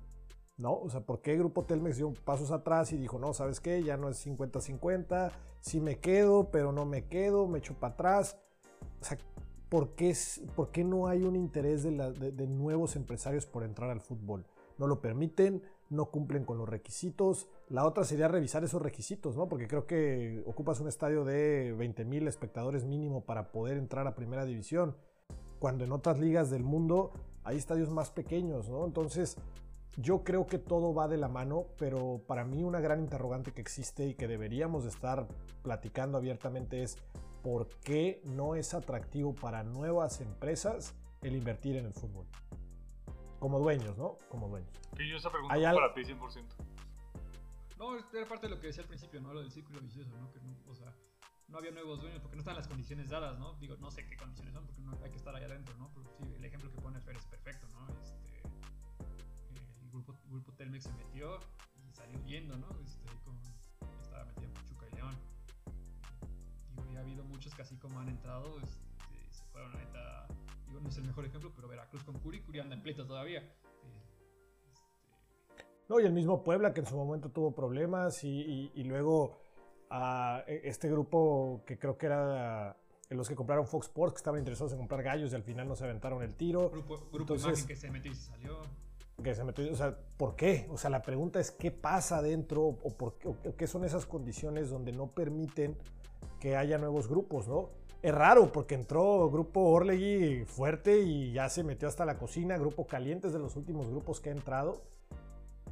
[0.58, 0.74] ¿No?
[0.74, 3.82] O sea, ¿por qué Grupo Telmex dio pasos atrás y dijo, no, ¿sabes qué?
[3.82, 8.38] Ya no es 50-50, sí me quedo, pero no me quedo, me echo para atrás.
[9.00, 9.16] O sea,
[9.68, 10.16] ¿por qué,
[10.56, 14.46] por qué no hay un interés de, nuevos empresarios por entrar al fútbol?
[14.78, 17.48] No lo permiten, no cumplen con los requisitos.
[17.68, 19.48] La otra sería revisar esos requisitos, ¿no?
[19.48, 24.14] Porque creo que ocupas un estadio de 20 mil espectadores mínimo para poder entrar a
[24.14, 24.96] primera división.
[25.58, 27.12] Cuando en otras ligas del mundo
[27.44, 28.84] hay estadios más pequeños, ¿no?
[28.84, 29.36] Entonces,
[29.96, 33.60] yo creo que todo va de la mano, pero para mí una gran interrogante que
[33.60, 35.26] existe y que deberíamos estar
[35.62, 36.98] platicando abiertamente es
[37.42, 42.26] por qué no es atractivo para nuevas empresas el invertir en el fútbol.
[43.38, 44.18] Como dueños, ¿no?
[44.28, 44.70] Como dueños.
[44.96, 46.44] Sí, yo esa pregunta para ti 100%.
[47.78, 49.32] No, era parte de lo que decía al principio, ¿no?
[49.32, 50.32] Lo del círculo vicioso, ¿no?
[50.32, 50.92] Que no, o sea,
[51.46, 53.54] no había nuevos dueños porque no están las condiciones dadas, ¿no?
[53.54, 55.90] Digo, no sé qué condiciones son porque no hay que estar allá adentro, ¿no?
[55.94, 57.86] Pero sí, el ejemplo que pone Fer es perfecto, ¿no?
[58.02, 58.27] Este,
[60.04, 61.38] grupo, grupo Telmex se metió
[61.76, 62.68] y salió yendo, ¿no?
[62.84, 63.36] Este, con,
[64.02, 65.14] estaba metido en Pachuca y León
[66.98, 70.26] ha habido muchos que así como han entrado, este, se fueron a neta,
[70.66, 73.40] digo, no es el mejor ejemplo, pero Veracruz con Curi, Curi anda en pleito todavía.
[73.40, 74.24] Este,
[75.88, 79.40] no, y el mismo Puebla que en su momento tuvo problemas y, luego
[79.90, 82.76] a e, este grupo que creo que era
[83.10, 85.76] los que compraron Fox Sports, que estaban interesados en comprar gallos y al final no
[85.76, 86.68] se aventaron el tiro.
[86.70, 88.60] Grupo, grupo Entonces, que se metió y se salió.
[89.22, 90.68] Que se metió, o sea, ¿por qué?
[90.70, 94.70] O sea, la pregunta es qué pasa dentro o, por, o qué son esas condiciones
[94.70, 95.76] donde no permiten
[96.38, 97.70] que haya nuevos grupos, ¿no?
[98.00, 102.86] Es raro porque entró Grupo Orlegui fuerte y ya se metió hasta la cocina, Grupo
[102.86, 104.82] Calientes de los últimos grupos que ha entrado.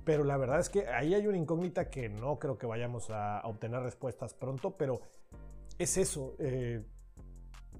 [0.04, 3.42] Pero la verdad es que ahí hay una incógnita que no creo que vayamos a,
[3.44, 5.00] obtener respuestas pronto, pero
[5.78, 6.34] es eso.
[6.38, 6.82] Eh,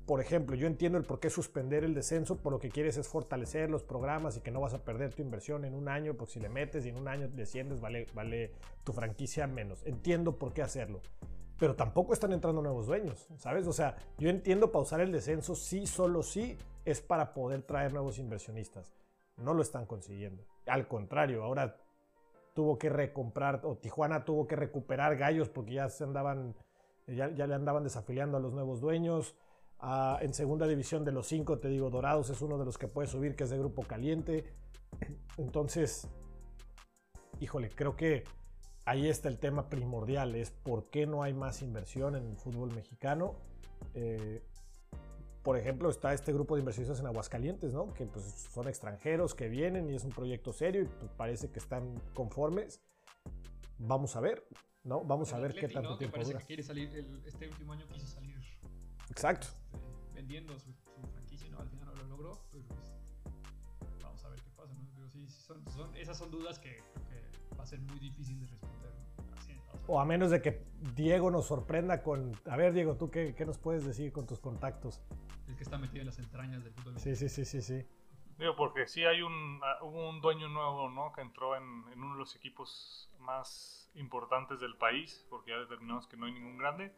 [0.07, 3.09] por ejemplo, yo entiendo el por qué suspender el descenso, por lo que quieres es
[3.09, 6.35] fortalecer los programas y que no vas a perder tu inversión en un año, porque
[6.35, 8.53] si le metes y en un año desciendes, vale, vale
[8.85, 9.85] tu franquicia menos.
[9.85, 11.01] Entiendo por qué hacerlo
[11.59, 13.67] pero tampoco están entrando nuevos dueños, ¿sabes?
[13.67, 18.19] O sea, yo entiendo pausar el descenso sí, solo sí, es para poder traer nuevos
[18.19, 18.95] inversionistas.
[19.37, 20.45] No lo están consiguiendo.
[20.67, 21.77] Al contrario, ahora
[22.55, 26.55] tuvo que recomprar, o Tijuana tuvo que recuperar gallos porque ya se andaban,
[27.07, 29.35] ya, le andaban desafiliando a los nuevos dueños.
[29.83, 33.09] En segunda división de los cinco, te digo, Dorados es uno de los que puede
[33.09, 34.45] subir, que es de grupo caliente.
[35.37, 36.09] Entonces,
[37.41, 38.25] híjole, creo que
[38.85, 42.73] ahí está el tema primordial, es por qué no hay más inversión en el fútbol
[42.75, 43.35] mexicano.
[43.95, 44.43] Eh,
[45.43, 47.93] por ejemplo, está este grupo de inversionistas en Aguascalientes, ¿no?
[47.95, 51.59] Que pues, son extranjeros que vienen y es un proyecto serio y pues, parece que
[51.59, 52.81] están conformes.
[53.79, 54.45] Vamos a ver,
[54.83, 55.05] ¿no?
[55.05, 55.99] Vamos a ver qué tanto ¿no?
[55.99, 56.89] tiempo que parece que quiere salir,
[57.25, 58.36] este último año quiso salir.
[59.17, 59.47] Exacto.
[59.47, 60.75] Este, vendiendo su,
[61.11, 61.59] franquicia, ¿no?
[61.59, 62.93] Al final no lo logró, pero pues,
[64.03, 64.87] vamos a ver qué pasa, ¿no?
[64.95, 68.47] Pero sí, son, esas son dudas que creo que va a ser muy difícil de
[68.47, 68.77] responder.
[69.89, 72.33] O a menos de que Diego nos sorprenda con...
[72.51, 75.01] A ver, Diego, ¿tú qué, qué nos puedes decir con tus contactos?
[75.49, 76.99] El que está metido en las entrañas del fútbol.
[76.99, 77.87] Sí, sí, sí, sí, sí.
[78.37, 81.13] Digo, porque sí hay un, ah, un dueño nuevo, ¿no?
[81.13, 86.07] Que entró en, en, uno de los equipos más importantes del país, porque ya determinamos
[86.09, 86.93] que no hay ningún grande.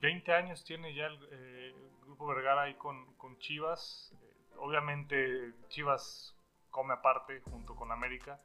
[0.00, 4.14] 20 años tiene ya el eh, Grupo Vergara ahí con, con Chivas.
[4.58, 6.36] Obviamente Chivas
[6.70, 8.40] come aparte junto con América.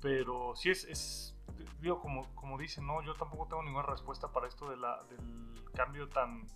[0.00, 1.34] Pero sí es, es
[1.80, 4.80] digo, como, como dicen, no, yo tampoco tengo ninguna respuesta para esto del
[5.74, 6.46] cambio tan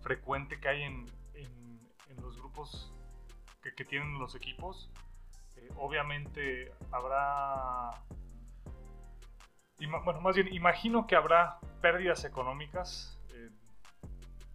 [0.00, 2.92] frecuente que hay en, en, los grupos
[3.62, 4.90] que, que, tienen los equipos.
[5.56, 7.90] Eh, obviamente habrá...
[10.04, 13.15] Bueno, más bien, imagino que habrá pérdidas económicas,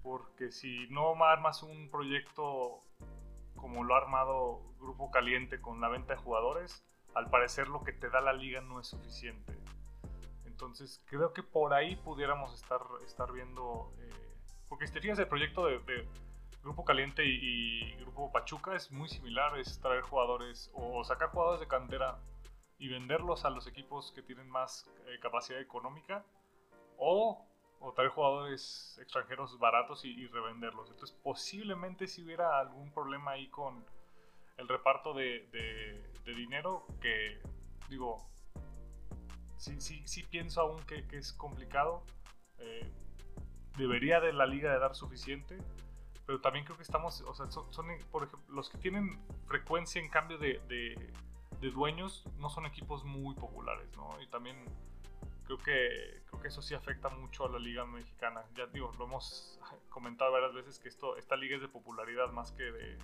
[0.04, 2.84] porque si no armas un proyecto
[3.56, 6.84] como lo ha armado Grupo Caliente con la venta de jugadores,
[7.14, 9.54] al parecer lo que te da la liga no es suficiente.
[10.46, 13.94] Entonces creo que por ahí pudiéramos estar, estar viendo...
[14.00, 14.10] Eh,
[14.68, 16.08] porque si te fijas el proyecto de,
[16.64, 21.68] Grupo Caliente y, Grupo Pachuca es muy similar, es traer jugadores o sacar jugadores de
[21.68, 22.20] cantera
[22.78, 26.24] y venderlos a los equipos que tienen más eh, capacidad económica
[26.98, 27.44] o,
[27.82, 30.90] o, traer jugadores extranjeros baratos y, revenderlos.
[30.90, 33.84] Entonces posiblemente si hubiera algún problema ahí con
[34.58, 37.42] el reparto de, dinero que
[37.90, 38.26] digo,
[39.58, 42.04] sí, sí, sí pienso aún que, es complicado.
[42.60, 42.90] Eh,
[43.78, 45.58] debería de la liga dar suficiente,
[46.26, 50.10] pero también creo que estamos, o sea, son, por ejemplo, los que tienen frecuencia en
[50.10, 51.12] cambio de,
[51.74, 54.10] dueños no son equipos muy populares, ¿no?
[54.22, 54.58] Y también
[55.58, 58.44] creo que, creo que eso sí afecta mucho a la liga mexicana.
[58.56, 59.60] Ya digo, lo hemos
[59.90, 62.98] comentado varias veces que esto, esta liga es de popularidad más que de,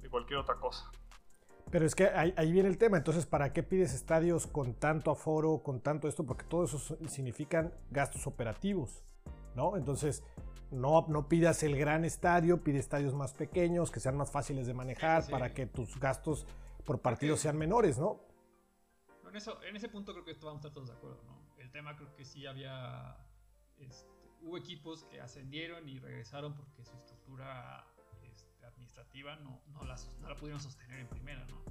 [0.00, 0.90] de cualquier otra cosa.
[1.70, 2.96] Pero es que ahí, viene el tema.
[2.96, 6.24] Entonces, ¿para qué pides estadios con tanto aforo, con tanto esto?
[6.24, 9.02] Porque todo eso significan gastos operativos,
[9.56, 9.76] ¿no?
[9.76, 10.22] Entonces,
[10.70, 14.74] no, no pidas el gran estadio, pide estadios más pequeños, que sean más fáciles de
[14.74, 16.46] manejar, para que tus gastos
[16.84, 18.20] por partido sean menores, ¿no?
[19.36, 21.36] En, eso, en ese punto creo que vamos a estar todos de acuerdo, ¿no?
[21.58, 23.18] El tema creo que sí había...
[23.76, 24.08] Este,
[24.40, 27.84] hubo equipos que ascendieron y regresaron porque su estructura
[28.66, 31.62] administrativa no, no, la, no la pudieron sostener en primera, ¿no?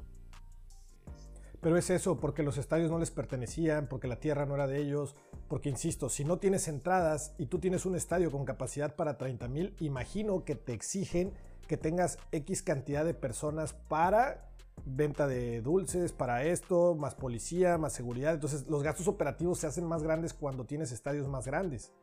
[1.60, 4.80] Pero es eso, porque los estadios no les pertenecían, porque la tierra no era de
[4.80, 5.16] ellos,
[5.48, 9.48] porque insisto, si no tienes entradas y tú tienes un estadio con capacidad para 30
[9.48, 11.34] mil, imagino que te exigen
[11.68, 14.52] que tengas X cantidad de personas para
[14.84, 18.34] venta de dulces, para esto, más policía, más seguridad.
[18.34, 21.94] Entonces los gastos operativos se hacen más grandes cuando tienes estadios más grandes.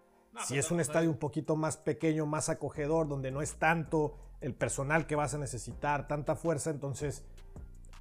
[0.46, 4.54] si es un estadio un poquito más pequeño, más acogedor, donde no es tanto el
[4.54, 7.22] personal que vas a necesitar, tanta fuerza, entonces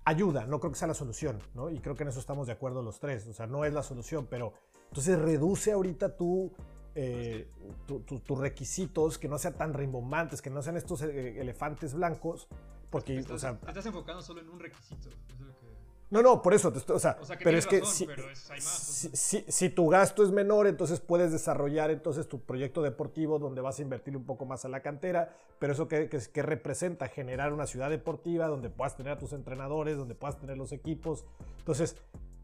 [0.06, 1.70] ayuda, no creo que sea la solución, ¿no?
[1.70, 3.84] Y creo que en eso estamos de acuerdo los tres, o sea, no es la
[3.84, 4.54] solución, pero
[4.88, 6.52] entonces reduce ahorita tu,
[6.96, 7.48] eh,
[7.86, 12.48] tus requisitos, que no sean tan rimbombantes, que no sean estos eh, elefantes blancos,
[12.92, 13.58] porque, estás, o sea...
[13.58, 15.72] Te estás enfocando solo en un requisito, es lo que...
[16.12, 20.68] No, no, por eso, o sea, pero es que si, si, tu gasto es menor,
[20.68, 24.68] entonces puedes desarrollar entonces tu proyecto deportivo donde vas a invertir un poco más a
[24.68, 29.18] la cantera, pero eso que, que, representa generar una ciudad deportiva donde puedas tener a
[29.18, 31.24] tus entrenadores, donde puedas tener los equipos.
[31.60, 31.96] Entonces,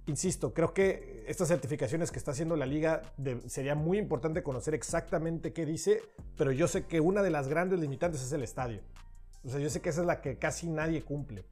[0.06, 3.02] insisto, creo que estas certificaciones que está haciendo la liga
[3.48, 6.02] sería muy importante conocer exactamente qué dice,
[6.38, 8.80] pero yo sé que una de las grandes limitantes es el estadio.
[9.48, 11.46] O sea, yo sé que esa es la que casi nadie cumple.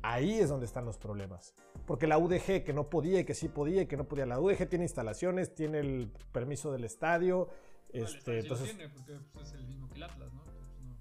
[0.00, 1.56] Ahí es donde están los problemas.
[1.84, 4.26] Porque la UDG que no podía y que sí podía y que no podía.
[4.26, 7.48] La UDG tiene instalaciones, tiene el permiso del estadio.
[7.92, 10.44] este, entonces, tiene porque pues, es el mismo que el Atlas, ¿no?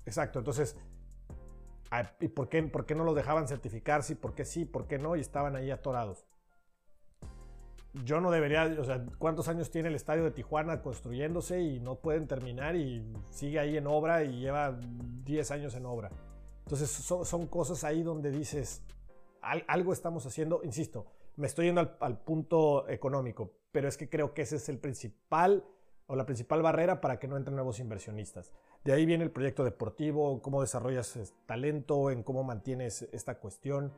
[0.08, 0.76] Exacto, entonces,
[2.20, 4.02] ¿y por qué, por qué no lo dejaban certificar?
[4.02, 6.26] Sí, por qué sí, por qué no, y estaban ahí atorados.
[8.04, 11.96] Yo no debería, o sea, ¿cuántos años tiene el estadio de Tijuana construyéndose y no
[11.96, 14.78] pueden terminar y sigue ahí en obra y lleva
[15.24, 16.12] 10 años en obra?
[16.66, 18.84] Entonces son, cosas ahí donde dices,
[19.42, 21.06] algo estamos haciendo, insisto,
[21.38, 25.64] me estoy yendo al, punto económico, pero es que creo que ese es el principal
[26.08, 28.52] o la principal barrera para que no entren nuevos inversionistas.
[28.84, 33.94] De ahí viene el proyecto deportivo, cómo desarrollas talento, en cómo mantienes esta cuestión.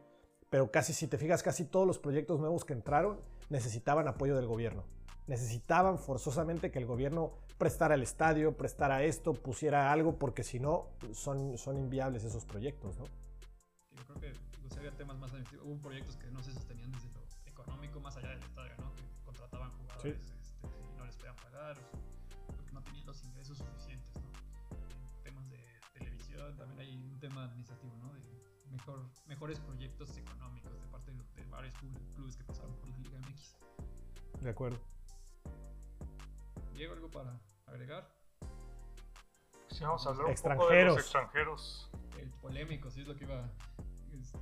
[0.50, 4.48] Pero casi, si te fijas, casi todos los proyectos nuevos que entraron necesitaban apoyo del
[4.48, 4.84] gobierno
[5.28, 10.88] necesitaban forzosamente que el gobierno prestara el estadio, prestara esto, pusiera algo, porque si no,
[11.14, 13.06] son, son inviables esos proyectos, ¿no?
[13.92, 15.32] Yo creo que pues, había temas más
[15.64, 18.94] hubo proyectos que no se sostenían desde lo económico, más allá del estadio, ¿no?
[18.96, 21.78] Que contrataban jugadores este, y no les podían pagar,
[22.56, 24.30] porque no tenían los ingresos suficientes, ¿no?
[25.18, 25.60] En temas de
[25.94, 28.14] televisión también hay un tema administrativo, ¿no?
[28.14, 28.37] De
[28.72, 31.74] mejor, mejores proyectos económicos de parte de, de varios
[32.16, 33.56] clubes que pasaron por la Liga MX.
[34.42, 34.80] De acuerdo.
[36.74, 38.08] Diego, ¿algo para agregar?
[39.70, 40.64] Sí, vamos a hablar extranjeros.
[40.64, 41.90] un poco de los extranjeros.
[42.20, 43.50] El polémico, sí es lo que iba.
[44.12, 44.40] Este,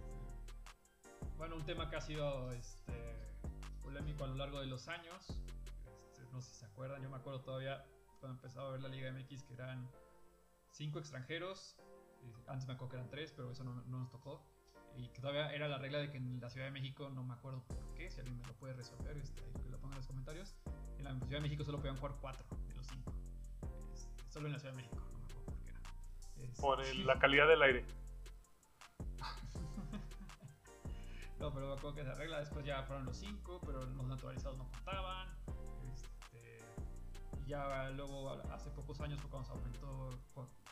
[1.37, 2.93] bueno, un tema que ha sido este,
[3.81, 5.29] polémico a lo largo de los años.
[5.87, 7.85] Este, no sé si se acuerdan, yo me acuerdo todavía
[8.19, 9.89] cuando empezaba a ver la Liga MX que eran
[10.71, 11.77] cinco extranjeros.
[12.47, 14.45] Antes me acuerdo que eran tres, pero eso no, no nos tocó
[14.97, 17.33] y que todavía era la regla de que en la Ciudad de México, no me
[17.33, 20.07] acuerdo por qué, si alguien me lo puede resolver, este, que lo ponga en los
[20.07, 20.55] comentarios,
[20.97, 23.13] en la Ciudad de México solo podían jugar 4 de los 5.
[23.93, 25.81] Este, solo en la Ciudad de México, no me acuerdo por qué era.
[26.61, 27.85] por la calidad del aire.
[31.39, 32.39] no, pero me acuerdo que se arregla.
[32.39, 35.29] Después ya fueron los cinco, pero los naturalizados no contaban.
[37.47, 40.09] Ya luego, hace pocos años fue cuando se aumentó,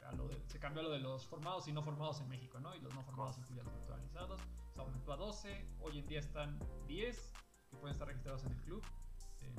[0.06, 2.60] a lo de, se cambió a lo de los formados y no formados en México,
[2.60, 2.76] ¿no?
[2.76, 4.42] Y los no formados incluían los naturalizados.
[4.74, 5.66] Se aumentó a 12.
[5.82, 7.34] Hoy en día están 10
[7.70, 8.84] que pueden estar registrados en el club.
[9.42, 9.56] En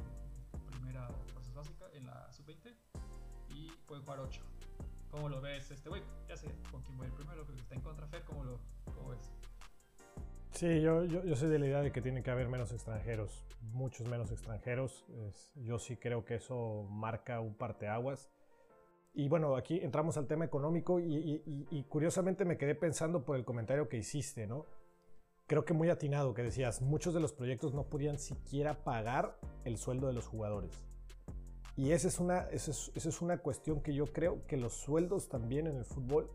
[0.72, 2.74] primera fuerzas básica, en la sub-20.
[3.50, 4.42] Y pueden jugar 8.
[5.11, 6.03] ¿Cómo lo ves este güey?
[6.29, 8.59] Ya sé con quién voy el primero, creo que está en contra Fer, ¿cómo lo
[8.92, 9.31] cómo ves?
[10.55, 13.45] Sí, yo, yo, yo, soy de la idea de que tiene que haber menos extranjeros,
[13.73, 15.05] muchos menos extranjeros.
[15.57, 18.31] yo sí creo que eso marca un parteaguas.
[19.14, 23.37] Y bueno, aquí entramos al tema económico y, y, y, curiosamente me quedé pensando por
[23.37, 24.67] el comentario que hiciste, ¿no?
[25.47, 29.77] Creo que muy atinado que decías, muchos de los proyectos no podían siquiera pagar el
[29.77, 30.85] sueldo de los jugadores.
[31.77, 35.67] Y esa es, una, esa es, una cuestión que yo creo que los sueldos también
[35.67, 36.31] en el fútbol,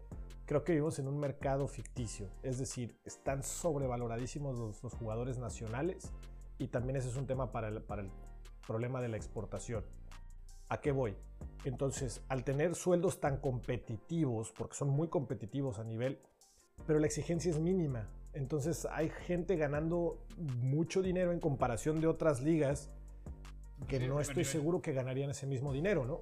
[0.50, 2.28] creo que vivimos en un mercado ficticio.
[2.42, 6.12] Es decir, están sobrevaloradísimos los, jugadores nacionales
[6.58, 8.10] y también ese es un tema para el, para el
[8.66, 9.86] problema de la exportación.
[10.70, 11.16] ¿A qué voy?
[11.66, 16.20] Entonces, al tener sueldos tan competitivos, porque son muy competitivos a nivel,
[16.88, 18.10] pero la exigencia es mínima.
[18.34, 20.18] Entonces hay gente ganando
[20.64, 22.90] mucho dinero en comparación de otras ligas
[23.88, 26.22] que no estoy seguro que ganarían ese mismo dinero, ¿no?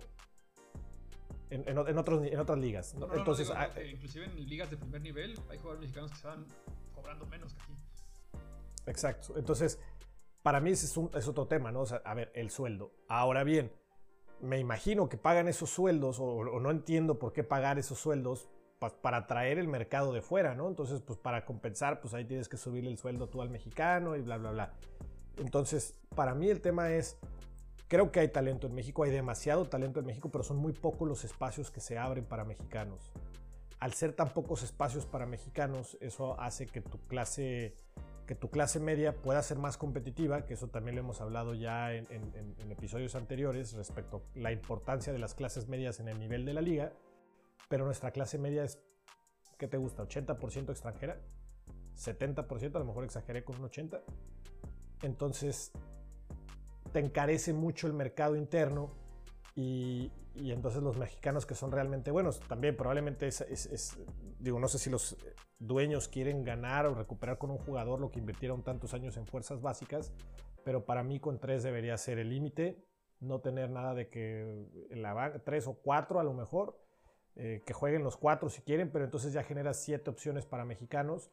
[1.50, 2.94] En, en, otros, en otras ligas.
[3.14, 6.46] Entonces, ah, inclusive en ligas de primer nivel hay jugadores mexicanos que están
[6.94, 7.74] cobrando menos que aquí.
[8.86, 9.38] Exacto.
[9.38, 9.80] Entonces,
[10.44, 11.82] para mí ese es, un, es otro tema, ¿no?
[11.82, 12.92] O sea, a ver, el sueldo.
[13.08, 13.72] Ahora bien,
[14.42, 18.50] me imagino que pagan esos sueldos, o, no entiendo por qué pagar esos sueldos
[19.02, 20.68] para traer el mercado de fuera, ¿no?
[20.68, 24.22] Entonces, pues para compensar, pues ahí tienes que subirle el sueldo tú al mexicano y
[24.22, 24.74] bla, bla, bla.
[25.38, 27.18] Entonces, para mí el tema es,
[27.88, 31.08] Creo que hay talento en México, hay demasiado talento en México, pero son muy pocos
[31.08, 33.14] los espacios que se abren para mexicanos.
[33.80, 37.76] Al ser tan pocos espacios para mexicanos, eso hace que tu clase,
[38.26, 41.94] que tu clase media pueda ser más competitiva, que eso también lo hemos hablado ya
[41.94, 42.08] en,
[42.70, 46.62] episodios anteriores respecto a la importancia de las clases medias en el nivel de la
[46.62, 46.92] liga,
[47.70, 48.80] pero nuestra clase media es,
[49.58, 50.04] ¿qué te gusta?
[50.04, 51.22] ¿80% extranjera?
[51.96, 52.76] ¿70%?
[52.76, 54.02] A lo mejor exageré con un 80%.
[55.04, 55.72] Entonces,
[56.92, 58.92] te encarece mucho el mercado interno
[59.56, 63.98] y, entonces los mexicanos que son realmente buenos, también probablemente es,
[64.40, 65.18] digo, no sé si los
[65.58, 69.62] dueños quieren ganar o recuperar con un jugador lo que invirtieron tantos años en fuerzas
[69.62, 70.14] básicas,
[70.64, 72.86] pero para mí con tres debería ser el límite,
[73.20, 74.42] no tener nada de que
[74.92, 76.80] en la tres o cuatro a lo mejor,
[77.36, 81.32] eh, que jueguen los cuatro si quieren, pero entonces ya genera siete opciones para mexicanos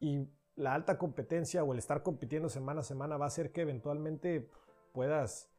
[0.00, 3.62] y la alta competencia o el estar compitiendo semana a semana va a hacer que
[3.62, 4.48] eventualmente
[4.96, 5.50] puedas,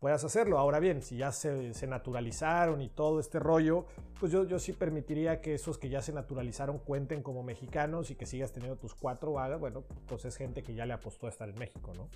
[0.00, 0.58] puedas hacerlo.
[0.58, 3.86] Ahora bien, si ya se, naturalizaron y todo este rollo,
[4.18, 8.16] pues yo, yo sí permitiría que esos que ya se naturalizaron cuenten como mexicanos y
[8.16, 9.60] que sigas teniendo tus cuatro vagas.
[9.60, 12.08] Bueno, pues es gente que ya le apostó a estar en México, ¿no?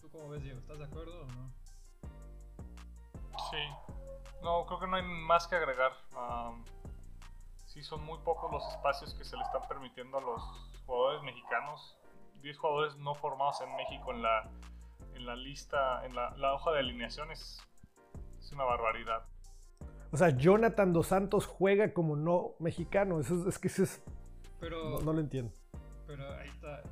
[0.00, 0.60] ¿Tú cómo ves, Diego?
[0.60, 1.52] ¿Estás de acuerdo o no?
[3.50, 3.98] Sí.
[4.40, 5.90] No, creo que no hay más que agregar.
[7.66, 10.42] sí, son muy pocos los espacios que se le están permitiendo a los
[10.86, 11.98] jugadores mexicanos.
[12.42, 14.48] 10 jugadores no formados en México en la
[15.16, 17.60] en la lista, en la, hoja de alineaciones,
[18.38, 19.24] es una barbaridad.
[20.12, 23.20] O sea, Jonathan Dos Santos juega como no mexicano.
[23.20, 24.02] Eso es, que eso es.
[24.60, 25.52] Pero, no, lo entiendo.
[26.06, 26.82] Pero ahí está.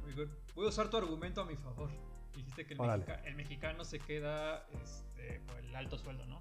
[0.54, 1.90] Voy a usar tu argumento a mi favor.
[2.34, 6.40] Dijiste que el, mexicano se queda este, por el alto sueldo, ¿no?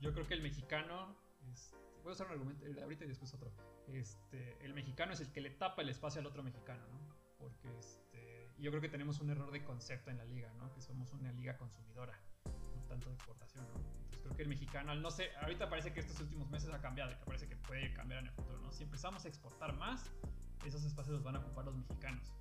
[0.00, 1.16] Yo creo que el mexicano.
[1.50, 3.50] Este, voy a usar un argumento ahorita y después otro.
[3.88, 7.00] Este, el mexicano es el que le tapa el espacio al otro mexicano, ¿no?
[7.38, 7.68] Porque
[8.64, 10.72] yo creo que tenemos un error de concepto en la liga, ¿no?
[10.72, 13.74] Que somos una liga consumidora, no tanto de exportación, ¿no?
[13.76, 17.10] Entonces creo que el mexicano, no sé, ahorita parece que estos últimos meses ha cambiado
[17.10, 18.72] que parece que puede cambiar en el futuro, ¿no?
[18.72, 20.10] Si empezamos a exportar más,
[20.64, 22.32] esos espacios los van a ocupar los mexicanos.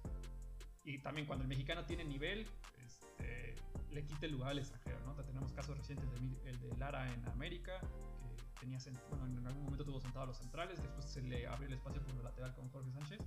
[0.86, 2.48] Y también cuando el mexicano tiene nivel,
[2.86, 3.56] este,
[3.92, 5.14] le quita el lugar al extranjero, ¿no?
[5.26, 9.84] Tenemos casos recientes, de, el de Lara en América, que tenía, bueno, en algún momento
[9.84, 12.70] tuvo sentado a los centrales, después se le abrió el espacio por lo lateral con
[12.70, 13.20] Jorge Sánchez,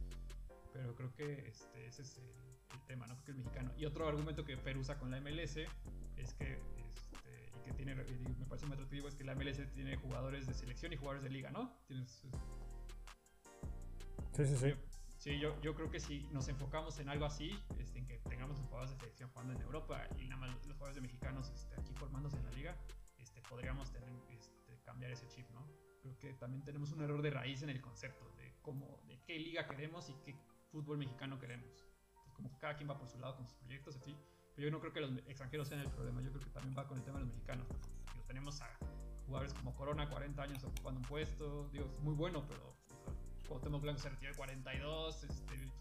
[0.72, 3.14] pero creo que este, ese es el, el tema, ¿no?
[3.14, 3.72] Porque el mexicano.
[3.76, 5.56] Y otro argumento que Perú usa con la MLS
[6.16, 9.96] es que, este, y que tiene, me parece muy atractivo, es que la MLS tiene
[9.96, 11.72] jugadores de selección y jugadores de liga, ¿no?
[11.86, 12.22] Tienes,
[14.32, 14.74] sí, sí, sí.
[15.18, 18.58] Sí, yo, yo creo que si nos enfocamos en algo así, este, en que tengamos
[18.58, 21.74] los jugadores de selección jugando en Europa y nada más los jugadores de mexicanos este,
[21.80, 22.76] aquí formándose en la liga,
[23.18, 25.66] este, podríamos tener, este, cambiar ese chip, ¿no?
[26.00, 29.38] Creo que también tenemos un error de raíz en el concepto de cómo, de qué
[29.38, 30.36] liga queremos y qué
[30.70, 31.86] fútbol mexicano queremos
[32.36, 34.16] como cada quien va por su lado con sus proyectos, así.
[34.54, 36.86] Pero yo no creo que los extranjeros sean el problema, yo creo que también va
[36.86, 37.66] con el tema de los mexicanos.
[38.26, 38.68] Tenemos a
[39.26, 42.76] jugadores como Corona, 40 años ocupando un puesto, digo, es muy bueno, pero
[43.48, 45.72] o sea, Blanco se retiró de 42, este,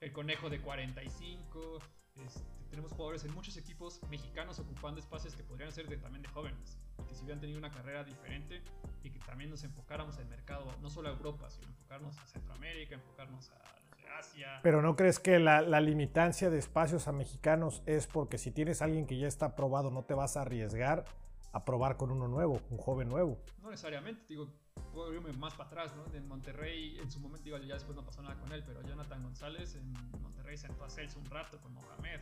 [0.00, 1.78] el conejo de 45.
[2.16, 6.28] Este, tenemos jugadores en muchos equipos mexicanos ocupando espacios que podrían ser de, también de
[6.28, 6.78] jóvenes.
[6.98, 8.62] Y que si hubieran tenido una carrera diferente
[9.02, 12.94] y que también nos enfocáramos al mercado, no solo a Europa, sino enfocarnos a Centroamérica,
[12.94, 13.81] enfocarnos a
[14.18, 14.60] Asia.
[14.62, 18.82] Pero ¿no crees que la, la, limitancia de espacios a mexicanos es porque si tienes
[18.82, 21.04] a alguien que ya está aprobado, no te vas a arriesgar
[21.52, 23.38] a probar con uno nuevo, un joven nuevo?
[23.62, 24.48] No necesariamente, digo,
[24.92, 26.04] puedo irme más para atrás, ¿no?
[26.14, 29.22] En Monterrey, en su momento, digo, ya después no pasó nada con él, pero Jonathan
[29.22, 29.92] González en
[30.22, 32.20] Monterrey sentó a Celso un rato con Mohamed.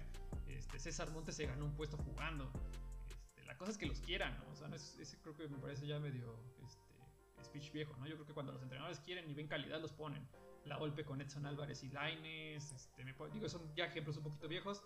[0.48, 2.50] Este, César Montes se ganó un puesto jugando.
[3.08, 4.52] Este, la cosa es que los quieran, ¿no?
[4.52, 6.34] O sea, ese creo que me parece ya medio
[6.64, 8.06] este, speech viejo, ¿no?
[8.06, 10.26] Yo creo que cuando los entrenadores quieren y ven calidad, los ponen.
[10.64, 14.46] La golpe con Edson Álvarez y Laines, este, me, digo, son ya ejemplos un poquito
[14.46, 14.82] viejos,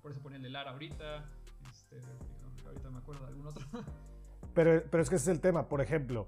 [0.00, 1.24] por eso ponen el Lara ahorita,
[1.70, 2.00] este,
[2.64, 3.66] ahorita me acuerdo de algún otro.
[4.54, 6.26] Pero, pero es que ese es el tema, por ejemplo,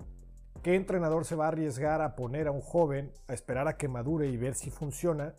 [0.62, 3.88] ¿qué entrenador se va a arriesgar a poner a un joven a esperar a que
[3.88, 5.34] madure y ver si funciona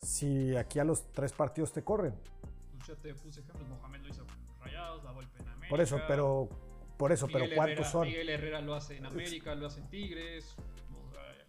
[0.00, 2.14] si aquí a los tres partidos te corren?
[2.76, 5.68] Pues ya te puse ejemplos, Mohamed lo hizo con Rayados, la golpe en América.
[5.68, 6.48] Por eso, pero,
[6.96, 8.06] por eso, pero ¿cuántos Herrera, son?
[8.06, 10.54] Miguel Herrera lo hace en América, lo hace en Tigres,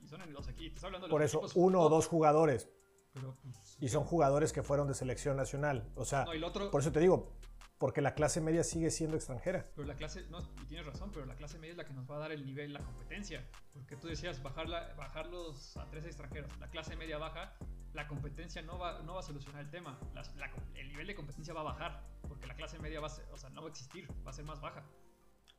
[0.10, 2.70] son en los aquí, estás hablando de Por los eso, equipos uno o dos jugadores.
[3.14, 5.90] pero, pues, Y son jugadores que fueron de selección nacional.
[5.96, 7.36] O sea, No, el otro- por eso te digo,
[7.78, 9.66] porque la clase media sigue siendo extranjera.
[9.76, 12.10] Pero la clase, no, y tienes razón, pero la clase media es la que nos
[12.10, 13.48] va a dar el nivel, la competencia.
[13.74, 16.52] Porque tú decías bajarla, bajarlos a tres extranjeros.
[16.60, 17.56] La clase media baja,
[17.94, 19.98] la competencia no va, no va a solucionar el tema.
[20.14, 20.22] La
[20.76, 22.04] el nivel de competencia va a bajar.
[22.28, 24.34] Porque la clase media va a ser, o sea, no va a existir, va a
[24.34, 24.84] ser más baja.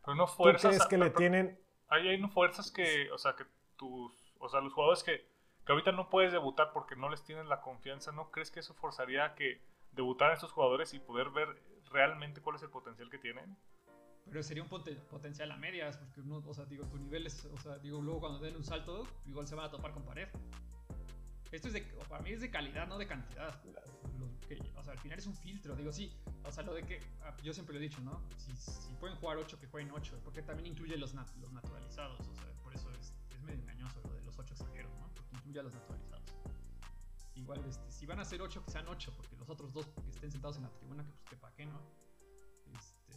[0.05, 0.81] Pero no ¿Tú fuerzas.
[0.81, 1.61] a- que le pero- tienen...
[1.89, 3.45] Ahí hay no fuerzas que, o sea, que
[3.77, 5.25] tus, o sea, los jugadores que,
[5.65, 8.75] que ahorita no puedes debutar porque no les tienes la confianza, ¿no crees que eso
[8.75, 9.63] forzaría a que
[9.93, 11.63] debutaran estos jugadores y poder ver
[11.93, 13.57] realmente cuál es el potencial que tienen?
[14.27, 17.45] Pero sería un poten- potencial a medias, porque uno, o sea, digo, tu nivel es,
[17.47, 20.29] o sea, digo, luego cuando den un salto, igual se van a topar con pared.
[21.51, 23.61] Esto es de, para mí es de calidad, no de cantidad.
[24.47, 26.13] Que- o sea, al final es un filtro, digo, sí,
[26.45, 28.21] o sea, lo de que, ah, yo siempre lo he dicho, ¿no?
[28.37, 32.19] Si, si pueden jugar 8, que jueguen 8, porque también incluye los, nat- los naturalizados,
[32.21, 34.01] o sea, por eso es, es medio engañoso
[35.51, 35.59] ¿no?
[35.59, 36.25] Porque incluye a los naturalizados.
[37.35, 40.11] Igual, este, si van a ser 8, que sean 8, porque los otros dos que
[40.11, 41.81] estén sentados en la tribuna, que pues que pa' qué, ¿no?
[42.79, 43.17] Este,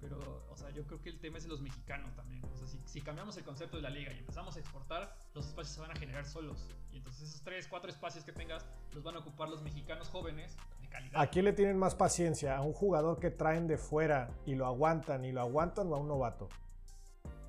[0.00, 2.44] pero, o sea, yo creo que el tema es de los mexicanos también.
[2.52, 5.46] O sea, si, si cambiamos el concepto de la liga y empezamos a exportar, los
[5.46, 6.66] espacios se van a generar solos.
[6.90, 10.56] Y entonces esos 3, 4 espacios que tengas los van a ocupar los mexicanos jóvenes
[10.80, 11.20] de calidad.
[11.20, 12.56] ¿A quién le tienen más paciencia?
[12.56, 15.98] ¿A un jugador que traen de fuera y lo aguantan y lo aguantan o a
[15.98, 16.48] un novato?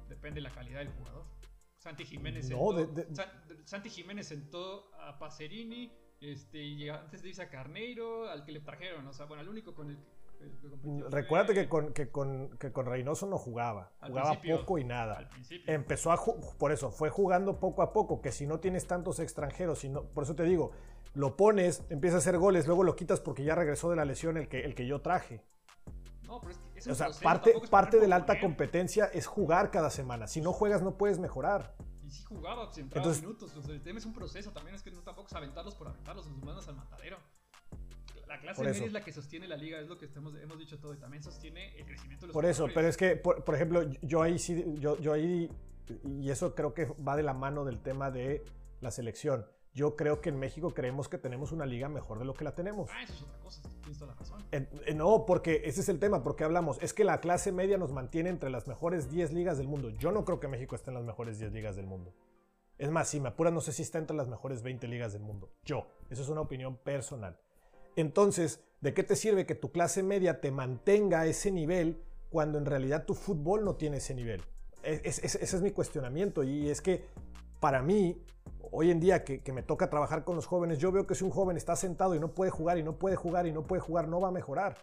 [0.08, 1.26] Depende de la calidad del jugador.
[1.80, 3.32] Santi Jiménez No, sentó, de- de- San-
[3.66, 8.60] Santi Jiménez sentó a Pacerini este, y antes de irse a Carneiro, al que le
[8.60, 9.08] trajeron.
[9.08, 9.98] O sea, bueno, el único con el
[10.38, 13.92] que, que Recuérdate con, que, con, que con Reynoso no jugaba.
[14.00, 15.18] Al Jugaba poco y nada.
[15.18, 15.30] Al.
[15.68, 16.18] Empezó a
[16.58, 20.04] por eso, fue jugando poco a poco, que si no tienes tantos extranjeros, si no-
[20.04, 20.72] por eso te digo,
[21.14, 24.38] lo pones, empieza a hacer goles, luego lo quitas porque ya regresó de la lesión
[24.38, 25.42] el que, el que yo traje.
[26.28, 29.28] No, pero es que es O sea, proceso, parte, parte de la alta competencia es
[29.28, 30.28] jugar cada semana.
[30.28, 31.76] Si no juegas no puedes mejorar.
[32.04, 33.56] Y sí jugaba, pues entraba Entonces- minutos.
[33.56, 35.88] O sea, el tema es un proceso, también es que no tampoco es aventarlos por
[35.88, 37.18] aventarlos, nos mandas al matadero.
[38.28, 40.78] La clase media es la que sostiene la liga, es lo que estamos- hemos dicho
[40.80, 43.56] todo, y también sostiene el crecimiento de los Por eso, pero es que, por, por
[43.56, 45.52] ejemplo, yo ahí sí, yo, yo ahí,
[46.04, 48.44] y eso creo que va de la mano del tema de
[48.82, 49.48] la selección.
[49.74, 52.56] Yo creo que en México creemos que tenemos una liga mejor de lo que la
[52.56, 52.90] tenemos.
[52.92, 54.44] Ah, eso es otra cosa, tienes toda la razón.
[54.52, 57.78] En- en- no, porque ese es el tema, porque hablamos, es que la clase media
[57.78, 59.90] nos mantiene entre las mejores 10 ligas del mundo.
[59.92, 62.14] Yo no creo que México esté en las mejores 10 ligas del mundo.
[62.78, 65.22] Es más, si me apuras, no sé si está entre las mejores 20 ligas del
[65.22, 65.52] mundo.
[65.66, 67.38] Yo, eso es una opinión personal.
[67.96, 72.58] Entonces, ¿de qué te sirve que tu clase media te mantenga a ese nivel cuando
[72.58, 74.42] en realidad tu fútbol no tiene ese nivel?
[74.84, 77.04] Es- es- ese es mi cuestionamiento y es que
[77.60, 78.22] para mí,
[78.72, 81.24] hoy en día que, que me toca trabajar con los jóvenes, yo veo que si
[81.24, 83.82] un joven está sentado y no puede jugar y no puede jugar y no puede
[83.82, 84.78] jugar, no va a mejorar.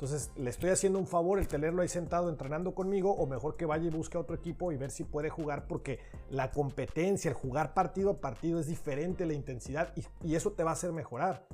[0.00, 3.66] Entonces, le estoy haciendo un favor el tenerlo ahí sentado entrenando conmigo o mejor que
[3.66, 5.98] vaya y busque a otro equipo y ver si puede jugar porque
[6.30, 10.64] la competencia, el jugar partido a partido es diferente la intensidad y, y eso te
[10.64, 11.46] va a hacer mejorar.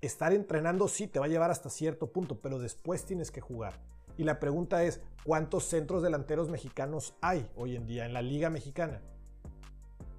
[0.00, 3.74] Estar entrenando sí te va a llevar hasta cierto punto, pero después tienes que jugar.
[4.16, 8.50] Y la pregunta es, ¿cuántos centros delanteros mexicanos hay hoy en día en la liga
[8.50, 9.02] mexicana?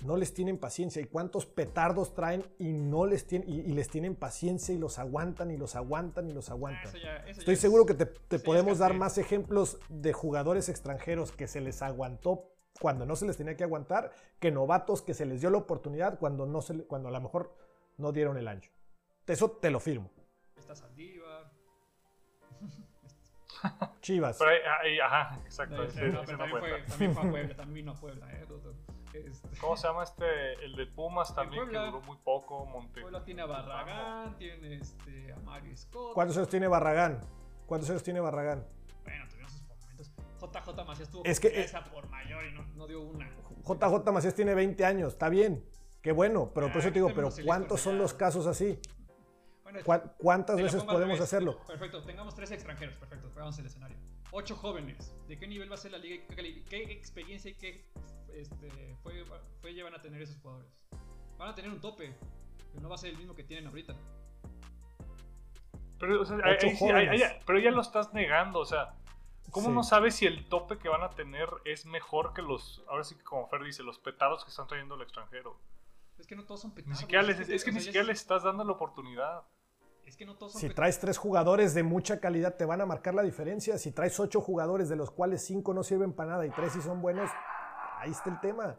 [0.06, 1.02] No les tienen paciencia.
[1.02, 5.00] ¿Y cuántos petardos traen y no les tienen, y, y les tienen paciencia y los
[5.00, 6.88] aguantan y los aguantan y los Ah, aguantan?
[6.88, 10.14] eso ya- eso Estoy ya seguro es- que te, podemos es dar más ejemplos de
[10.14, 15.02] jugadores extranjeros que se les aguantó cuando no se les tenía que aguantar, que novatos
[15.02, 17.56] que se les dio la oportunidad cuando, no se, le- cuando a lo mejor
[17.98, 18.70] no dieron el ancho.
[19.26, 20.12] Eso te lo firmo.
[20.56, 21.52] Está Saldívar.
[24.02, 24.38] Chivas.
[24.38, 25.78] Pero ahí, ahí- ajá, exacto.
[25.78, 27.96] No, ese- no, ese pero no también, fue, también fue a Puebla, también vino a
[27.96, 28.46] Puebla, ¿eh?
[29.20, 30.54] Este, ¿Cómo se llama este?
[30.66, 32.66] El de Pumas también, que duró muy poco.
[32.66, 33.02] Monte.
[33.02, 36.14] Puebla tiene a Barragán, tiene este, a Mario Scott.
[36.14, 37.22] ¿Cuántos años tiene Barragán?
[37.66, 38.66] ¿Cuántos años tiene Barragán?
[39.04, 40.12] Bueno, tuvieron sus momentos.
[40.40, 43.30] JJ Macías tuvo es que, esa por mayor y no, no dio una.
[43.66, 45.66] JJ Macías tiene 20 años, está bien.
[46.06, 48.80] Qué bueno, pero por eso te digo, pero ¿cuántos son los casos así?
[50.18, 51.60] ¿Cuántas veces podemos hacerlo?
[51.66, 53.98] Perfecto, tengamos tres extranjeros, perfecto, hagamos el escenario.
[54.32, 56.24] Ocho jóvenes, ¿de qué nivel va a ser la liga?
[56.70, 57.86] ¿Qué, experiencia y qué
[58.34, 58.96] este,
[59.62, 60.72] fue, llevan a tener esos jugadores?
[61.38, 62.16] Van a tener un tope,
[62.72, 63.96] pero no va a ser el mismo que tienen ahorita.
[66.00, 66.24] Pero,
[67.46, 68.96] pero ya lo estás negando, o sea,
[69.52, 73.04] ¿cómo no sabes si el tope que van a tener es mejor que los, ahora
[73.04, 75.58] sí que como Fer dice, los petados que están trayendo al extranjero?
[76.20, 76.98] Es que no todos son petados.
[76.98, 79.44] Ni siquiera les, es que ni siquiera les estás dando la oportunidad.
[80.06, 83.16] Es que no todos si traes tres jugadores de mucha calidad, te van a marcar
[83.16, 83.78] la diferencia.
[83.80, 86.82] Si traes ocho jugadores, de los cuales cinco no sirven para nada y tres sí
[86.82, 87.32] son buenos,
[88.00, 88.78] ahí está el tema.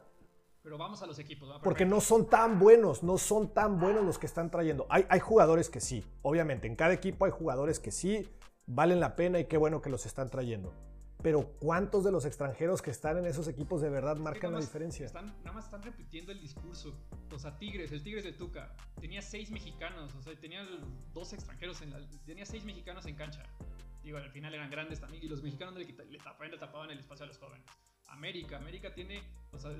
[0.62, 1.48] Pero vamos a los equipos.
[1.62, 4.86] Porque no son tan buenos, no son tan buenos los que están trayendo.
[4.88, 6.66] Hay, hay jugadores que sí, obviamente.
[6.66, 8.28] En cada equipo hay jugadores que sí
[8.66, 10.72] valen la pena y qué bueno que los están trayendo
[11.26, 15.06] pero ¿cuántos de los extranjeros que están en esos equipos de verdad marcan la diferencia?
[15.06, 16.96] Están, nada más están repitiendo el discurso.
[17.32, 20.64] O sea, Tigres, el Tigres de Tuca, tenía seis mexicanos, o sea, tenía
[21.12, 23.42] dos extranjeros, en la, tenía seis mexicanos en cancha.
[24.04, 27.00] Digo, al final eran grandes también, y los mexicanos le, le, tapaban, le tapaban el
[27.00, 27.66] espacio a los jóvenes.
[28.08, 29.70] América, América tiene, o sea,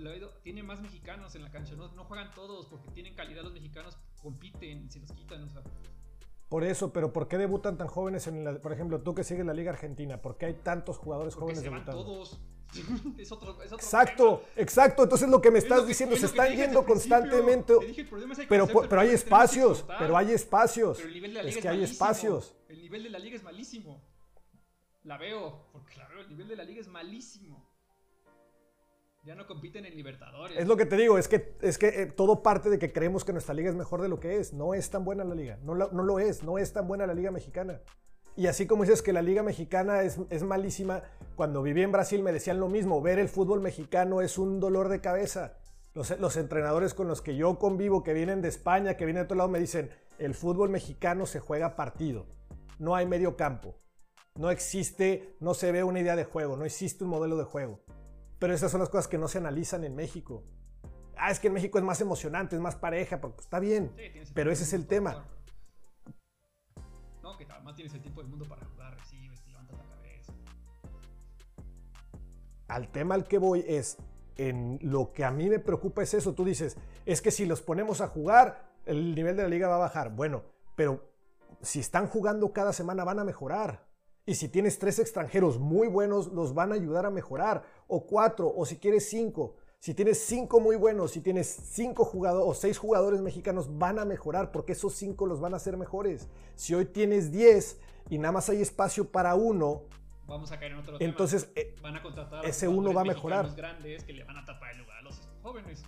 [0.43, 3.99] tiene más mexicanos en la cancha, no, no juegan todos porque tienen calidad los mexicanos,
[4.21, 5.63] compiten, se los quitan, o sea,
[6.49, 9.45] por eso, pero ¿por qué debutan tan jóvenes en la, por ejemplo, tú que sigues
[9.45, 10.23] la Liga Argentina?
[10.23, 12.05] ¿Por qué hay tantos jugadores jóvenes se debutando?
[12.05, 12.41] Van todos.
[13.19, 15.03] es otro, es otro exacto, exacto.
[15.05, 17.75] Entonces lo que me estás diciendo, se están yendo constantemente.
[18.49, 20.99] pero, pero hay espacios, pero hay espacios.
[20.99, 22.55] Pero el nivel de la liga es que hay espacios.
[22.69, 24.01] El nivel de la liga es malísimo.
[25.03, 27.66] La veo, porque la veo, el nivel de la liga es malísimo.
[29.27, 30.57] Ya no compiten en Libertadores.
[30.57, 33.25] Es lo que te digo, es que, es que eh, todo parte de que creemos
[33.25, 34.53] que nuestra liga es mejor de lo que es.
[34.53, 37.15] No es tan buena la liga, no, no lo es, no es tan buena la
[37.15, 37.81] liga mexicana.
[38.37, 41.03] Y así como dices que la liga mexicana es, es, malísima,
[41.35, 44.89] cuando viví en Brasil me decían lo mismo, ver el fútbol mexicano es un dolor
[44.89, 45.59] de cabeza.
[45.93, 49.25] Los, los entrenadores con los que yo convivo, que vienen de España, que vienen de
[49.25, 52.27] otro lado, me dicen, el fútbol mexicano se juega partido,
[52.79, 53.75] no hay medio campo,
[54.37, 57.81] no existe, no se ve una idea de juego, no existe un modelo de juego.
[58.39, 60.45] Pero esas son las cosas que no se analizan en México.
[61.17, 63.95] Ah, es que en México es más emocionante, es más pareja, porque está bien.
[64.35, 65.25] pero ese es el tema.
[67.23, 70.33] No, que además tienes el tipo del mundo para jugar, recibes, te levantas la cabeza.
[72.69, 73.97] Al tema al que voy es,
[74.37, 76.35] en lo que a mí me preocupa es eso.
[76.35, 76.77] Tú dices,
[77.07, 80.11] es que si los ponemos a jugar, el nivel de la liga va a bajar.
[80.15, 81.11] Bueno, pero
[81.63, 83.86] si están jugando cada semana van a mejorar.
[84.27, 87.63] Y si tienes tres extranjeros muy buenos, los van a ayudar a mejorar.
[87.87, 89.55] O cuatro, o si quieres cinco.
[89.79, 94.05] Si tienes cinco muy buenos, si tienes cinco jugadores o seis jugadores mexicanos, van a
[94.05, 96.29] mejorar porque esos cinco los van a hacer mejores.
[96.57, 97.79] Si hoy tienes diez
[98.11, 99.85] y nada más hay espacio para uno,
[100.27, 103.55] vamos a caer en otro entonces eh, van a contratar ese uno va a mejorar.
[103.55, 105.85] grandes que le van a tapar el lugar a los jóvenes.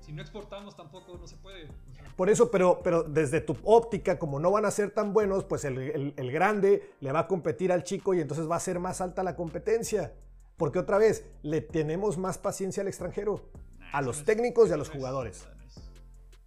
[0.00, 1.68] si no exportamos tampoco no se puede.
[2.16, 5.64] Por eso, pero, pero desde tu óptica, como no van a ser tan buenos, pues
[5.64, 9.22] el, grande le va a competir al chico y entonces va a ser más alta
[9.22, 10.14] la competencia.
[10.56, 13.48] Porque otra vez, le tenemos más paciencia al extranjero,
[13.92, 15.46] a los técnicos y a los jugadores.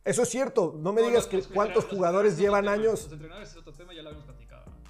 [0.05, 3.03] Eso es cierto, no me digas que cuántos jugadores llevan años.
[3.03, 4.29] Los entrenadores es otro tema, ya lo habíamos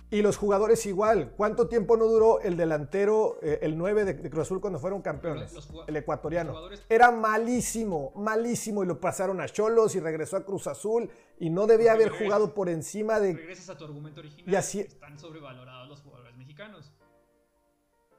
[0.10, 1.34] y los jugadores igual.
[1.36, 5.54] ¿Cuánto tiempo no duró el delantero, eh, el 9 de, Cruz Azul cuando fueron campeones?
[5.86, 6.56] el ecuatoriano.
[6.88, 8.84] Era malísimo, malísimo.
[8.84, 11.10] Y lo pasaron a Cholos y regresó a Cruz Azul.
[11.40, 13.34] Y no debía haber jugado por encima de.
[13.34, 14.52] Regresas a tu argumento original.
[14.52, 14.80] Y así...
[14.80, 16.92] Están sobrevalorados los jugadores mexicanos.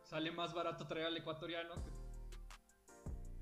[0.05, 1.75] Sale más barato traer al ecuatoriano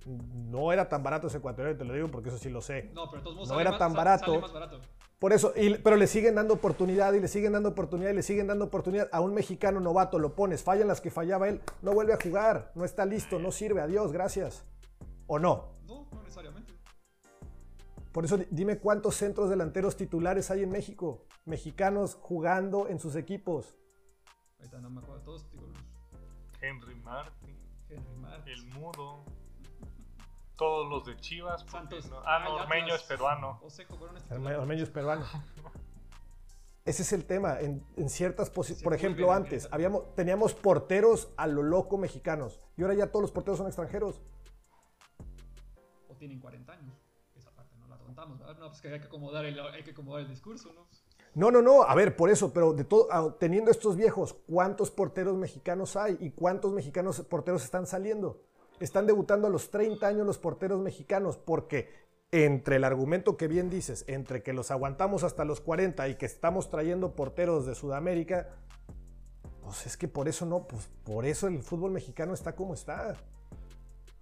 [0.05, 2.91] No era tan barato ese ecuatoriano, te lo digo porque eso sí lo sé.
[2.93, 4.41] No, pero todos no era tan barato.
[4.41, 4.81] más barato.
[5.19, 8.49] Por eso, pero le siguen dando oportunidad y le siguen dando oportunidad y le siguen
[8.49, 12.13] dando oportunidad a un mexicano novato, lo pones, fallan las que fallaba él, no vuelve
[12.13, 14.65] a jugar, no está listo, no sirve, adiós, gracias.
[15.27, 15.71] ¿O no?
[15.87, 16.75] No, no necesariamente.
[18.13, 23.75] Por eso dime cuántos centros delanteros titulares hay en México, mexicanos jugando en sus equipos.
[24.59, 25.47] Ahorita no me acuerdo todos,
[26.61, 27.57] Henry Martin,
[27.89, 29.25] Henry Martin, El Mudo
[30.57, 31.65] todos los de Chivas.
[31.71, 32.11] Santos.
[32.25, 33.61] Ah, no, Ormeño es peruano.
[34.31, 35.25] Ormeño es peruano.
[36.85, 37.59] Ese es el tema.
[37.61, 42.95] En, ciertas posiciones, por ejemplo, antes habíamos, teníamos porteros a lo loco mexicanos y ahora
[42.95, 44.23] ya todos los porteros son extranjeros.
[46.09, 46.95] O tienen 40 años.
[47.37, 48.57] Esa parte no la contamos, ¿verdad?
[48.59, 50.87] No, pues que hay que acomodar el, hay que acomodar el discurso, ¿no?
[51.35, 51.83] No, no, no.
[51.83, 56.17] A ver, por eso, pero de todo, ah, teniendo estos viejos, ¿cuántos porteros mexicanos hay
[56.21, 58.41] y cuántos mexicanos porteros están saliendo?
[58.81, 61.89] Están debutando a los 30 años los porteros mexicanos porque
[62.31, 66.27] entre el argumento que bien dices, entre que los aguantamos hasta los 40 y que
[66.27, 68.49] estamos trayendo porteros de Sudamérica,
[69.63, 73.17] pues es que por eso no, pues por eso el fútbol mexicano está como está.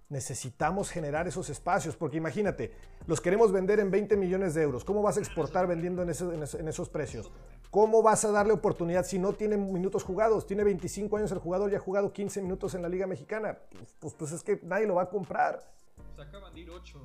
[0.07, 2.71] Necesitamos generar esos espacios, porque imagínate,
[3.07, 4.85] los queremos vender en 20 millones de euros.
[4.85, 7.31] ¿Cómo vas a exportar vendiendo en, en esos precios?
[7.75, 10.47] ¿Cómo vas a darle oportunidad si no tiene minutos jugados?
[10.47, 13.57] Tiene 25 años el jugador y ha jugado 15 minutos en la Liga Mexicana.
[13.69, 15.59] Pues, pues, pues es que nadie lo va a comprar.
[16.15, 16.97] Se acaban de ir 8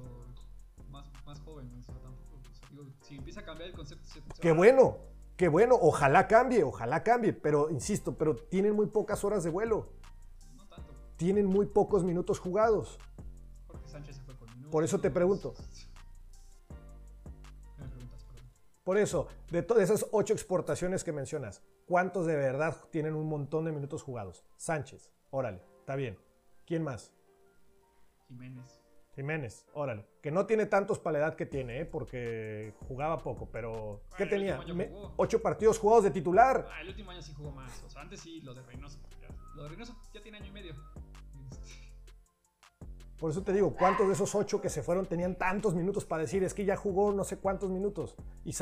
[0.89, 1.85] más, más jóvenes.
[3.03, 4.05] si empieza a cambiar el concepto...
[4.41, 4.99] Qué bueno,
[5.37, 5.77] qué bueno.
[5.81, 7.33] Ojalá cambie, ojalá cambie.
[7.33, 9.89] Pero, insisto, pero tienen muy pocas horas de vuelo
[11.16, 12.97] tienen muy pocos minutos jugados.
[14.71, 15.53] Por eso te pregunto.
[18.85, 23.64] Por eso, de todas esas ocho exportaciones que mencionas, ¿cuántos de verdad tienen un montón
[23.64, 24.45] de minutos jugados?
[24.57, 26.18] Sánchez, órale, está bien.
[26.66, 27.12] ¿Quién más?
[28.28, 28.81] Jiménez.
[29.14, 30.07] Jiménez, órale.
[30.22, 31.85] Que no tiene tantos para la edad que tiene, ¿eh?
[31.85, 34.03] porque jugaba poco, pero.
[34.16, 34.61] ¿Qué tenía?
[35.16, 36.66] ocho partidos jugados de titular.
[36.70, 37.83] Ah, el último año sí jugó más.
[37.85, 38.99] O sea, antes sí, lo de Reynoso.
[39.57, 40.74] Lo de Reynoso ya tiene año y medio.
[43.21, 46.23] Por eso te digo, ¿cuántos de esos ocho que se fueron tenían tantos minutos para
[46.23, 48.16] decir, es que ya jugó no sé cuántos minutos?
[48.47, 48.55] Y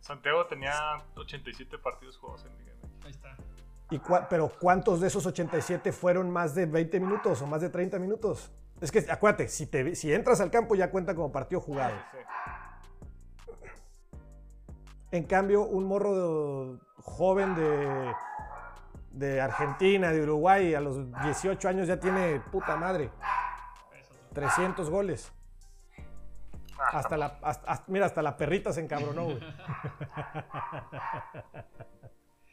[0.00, 0.74] Santiago tenía
[1.14, 2.72] 87 partidos jugados en Liga
[3.04, 3.36] Ahí está.
[3.90, 8.00] Y pero ¿cuántos de esos 87 fueron más de 20 minutos o más de 30
[8.00, 8.50] minutos?
[8.80, 11.94] Es que acuérdate, si, te, si entras al campo ya cuenta como partido jugado.
[15.12, 18.12] En cambio, un morro joven de
[19.12, 23.10] de Argentina, de Uruguay, a los 18 años ya tiene puta madre.
[24.32, 25.32] 300 goles.
[26.78, 27.38] Hasta la,
[27.86, 29.40] mira, hasta la perrita se encabronó, güey.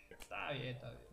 [0.10, 1.10] Está bien, está bien.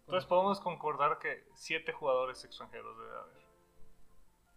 [0.00, 3.46] Entonces podemos concordar que 7 jugadores extranjeros debe haber.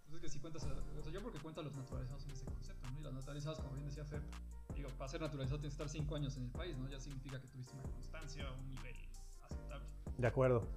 [0.05, 2.89] Entonces que si cuentas, o sea, yo porque cuento a los naturalizados en ese concepto,
[2.89, 2.99] ¿no?
[2.99, 4.23] Y los naturalizados, como bien decía Fer,
[4.83, 6.89] digo, para ser naturalizado tienes que estar 5 años en el país, ¿no?
[6.89, 8.95] Ya significa que tuviste una constancia, un nivel
[9.41, 9.87] aceptable.
[10.17, 10.67] De acuerdo.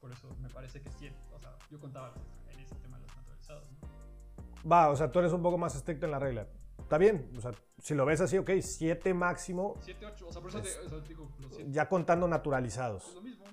[0.00, 2.12] Por eso me parece que sí, o sea, yo contaba
[2.50, 4.68] en ese tema de los naturalizados, ¿no?
[4.68, 6.46] Va, o sea, tú eres un poco más estricto en la regla.
[6.78, 9.76] Está bien, o sea, si lo ves así, ok, 7 máximo.
[9.80, 11.70] 7, 8, o sea, por eso te, o sea, digo, los siete.
[11.70, 13.08] Ya contando naturalizados.
[13.08, 13.44] Es lo mismo.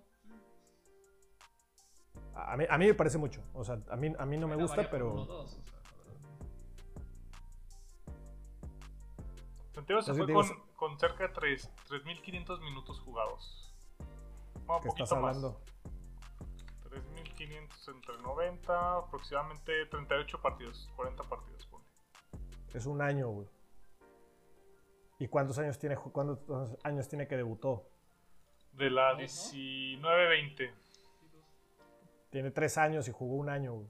[2.33, 3.43] A mí, a mí, me parece mucho.
[3.53, 5.11] O sea, a mí, a mí no me gusta, pero.
[5.13, 5.78] Uno, dos, o sea,
[9.89, 13.73] Santiago se fue con, con, cerca de 3.500 minutos jugados.
[14.67, 15.59] Un ¿Qué estás hablando?
[16.83, 21.65] 3.500 entre 90, aproximadamente 38 partidos, 40 partidos.
[21.65, 21.83] Pone.
[22.71, 23.47] Es un año, güey.
[25.17, 26.39] ¿Y cuántos años tiene, cuántos
[26.83, 27.89] años tiene que debutó?
[28.73, 30.71] De la 19-20.
[32.29, 33.87] Tiene tres años y jugó un año, güey.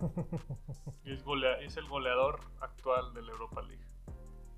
[1.04, 1.22] es,
[1.60, 3.84] es, el goleador actual de la Europa League.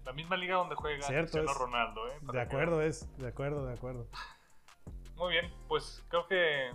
[0.05, 2.19] La misma liga donde juega Cristiano Ronaldo, ¿eh?
[2.33, 4.07] De acuerdo es, de acuerdo, de acuerdo.
[5.17, 6.71] Muy bien, pues creo que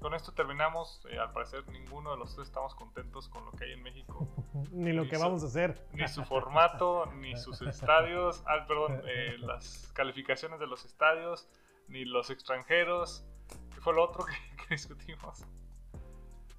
[0.00, 1.00] con esto terminamos.
[1.10, 4.28] Eh, al parecer ninguno de los tres estamos contentos con lo que hay en México.
[4.72, 5.86] ni lo que vamos a hacer.
[5.92, 11.48] Ni su formato, ni sus estadios, ah, perdón, eh, las calificaciones de los estadios,
[11.88, 13.24] ni los extranjeros.
[13.74, 14.34] ¿Qué fue lo otro que
[14.74, 15.46] discutimos?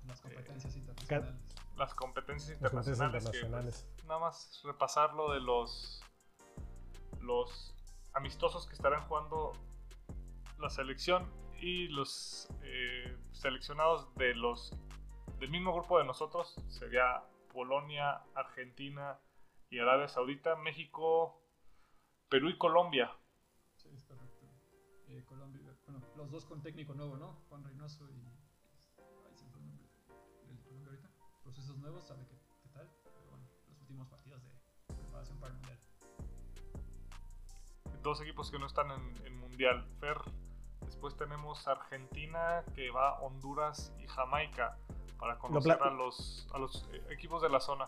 [0.07, 1.35] Las competencias internacionales.
[1.75, 3.87] Las competencias internacionales.
[3.95, 6.01] Pues, nada más repasar lo de los,
[7.21, 7.75] los
[8.13, 9.53] amistosos que estarán jugando
[10.59, 14.71] la selección y los eh, seleccionados de los
[15.39, 19.19] del mismo grupo de nosotros sería Polonia, Argentina
[19.69, 21.41] y Arabia Saudita, México,
[22.29, 23.11] Perú y Colombia.
[23.75, 24.47] Sí, es correcto.
[25.09, 27.43] Eh, Colombia, bueno, los dos con técnico nuevo, ¿no?
[27.49, 28.36] Juan Reynoso y
[31.47, 32.89] procesos nuevos, sabe qué, qué tal.
[33.03, 34.49] Pero bueno, los últimos partidos de
[34.95, 35.79] preparación para el Mundial.
[38.03, 39.87] Dos equipos que no están en, en Mundial.
[39.99, 40.17] Fer,
[40.85, 44.77] después tenemos Argentina que va a Honduras y Jamaica
[45.17, 47.87] para conocer a los, a los eh, equipos de la zona.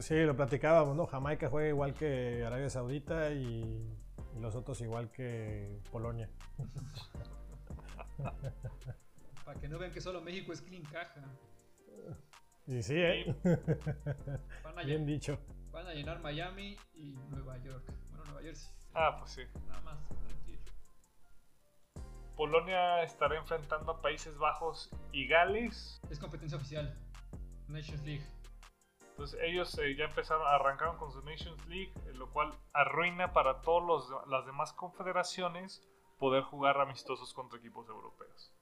[0.00, 1.06] Sí, lo platicábamos, ¿no?
[1.06, 3.96] Jamaica juega igual que Arabia Saudita y,
[4.36, 6.28] y los otros igual que Polonia.
[9.44, 11.22] Para que no vean que solo México es clean caja.
[12.68, 13.34] Y sí, ¿eh?
[14.84, 15.38] Bien dicho.
[15.72, 17.82] Van a llenar Miami y Nueva York.
[18.10, 18.70] Bueno, Nueva Jersey.
[18.92, 19.42] Ah, pues sí.
[19.66, 20.60] Nada más, tranquilo.
[22.36, 25.98] Polonia estará enfrentando a Países Bajos y Gales.
[26.10, 26.94] Es competencia oficial.
[27.68, 28.26] Nations League.
[29.12, 34.04] Entonces ellos eh, ya empezaron, arrancaron con su Nations League, lo cual arruina para todas
[34.28, 35.82] las demás confederaciones
[36.18, 38.52] poder jugar amistosos contra equipos europeos.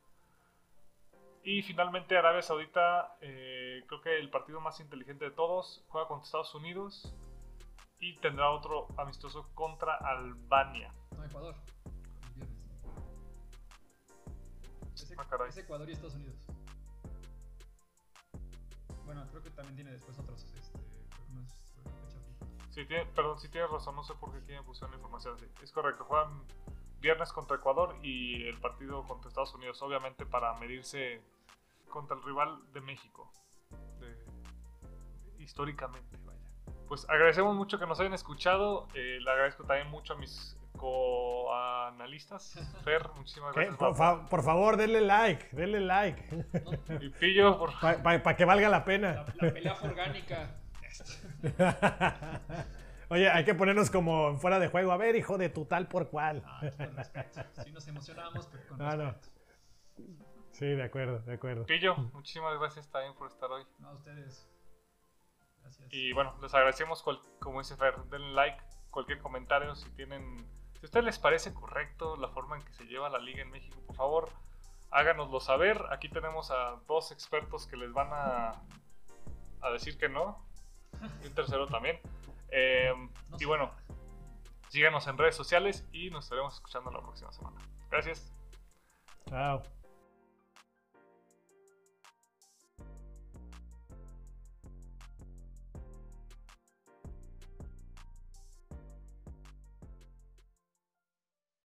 [1.49, 6.24] Y finalmente Arabia Saudita, eh, creo que el partido más inteligente de todos, juega contra
[6.24, 7.14] Estados Unidos
[8.01, 10.92] y tendrá otro amistoso contra Albania.
[11.16, 11.55] No, Ecuador.
[12.26, 12.59] El viernes.
[14.97, 15.49] Es, Ah, caray.
[15.51, 16.34] es Ecuador y Estados Unidos.
[19.05, 20.44] Bueno, creo que también tiene después otros.
[20.53, 20.78] Este,
[21.30, 22.70] unos, eh.
[22.70, 25.34] Sí, tiene- perdón, sí tienes razón, no sé por qué aquí me pusieron la información
[25.36, 25.47] así.
[25.62, 26.42] Es correcto, juegan
[26.99, 31.22] viernes contra Ecuador y el partido contra Estados Unidos, obviamente para medirse
[31.89, 33.30] contra el rival de México.
[34.01, 34.16] de-
[35.43, 36.39] históricamente, vaya.
[36.89, 38.89] Pues agradecemos mucho que nos hayan escuchado.
[38.95, 42.55] eh, le agradezco también mucho a mis coanalistas.
[42.84, 43.76] Fer, muchísimas gracias.
[43.76, 46.45] Por, fa- por favor, denle like, denle like.
[46.64, 46.72] No,
[47.03, 49.24] Y Pillo, por Para que valga la pena.
[49.41, 50.55] la pelea fue orgánica.
[53.09, 54.91] Oye, hay que ponernos como en fuera de juego.
[54.93, 56.43] A ver, hijo de tu tal por cual.
[56.45, 57.41] Ah, con respeto.
[57.64, 59.14] Sí nos emocionamos, pero con Ah, no.
[60.59, 61.66] Sí, de acuerdo, de acuerdo.
[61.66, 63.64] Pillo, muchísimas gracias también por estar hoy.
[63.78, 64.48] No, a ustedes.
[65.61, 65.88] Gracias.
[65.92, 70.38] Y bueno, les agradecemos, cual- como dice Fer, denle like, cualquier comentario, si tienen,
[70.72, 73.50] si a ustedes les parece correcto la forma en que se lleva la liga en
[73.50, 74.28] México, por favor,
[74.90, 75.78] háganoslo saber.
[75.90, 78.52] Aquí tenemos a dos expertos que les van a,
[79.61, 80.42] a decir que no,
[81.22, 82.00] y un tercero también.
[82.48, 82.94] Eh,
[83.28, 83.72] No y sé bueno,
[84.68, 87.57] síganos en redes sociales y nos estaremos escuchando la próxima semana.
[87.90, 88.32] Gracias.
[89.28, 89.62] Chao.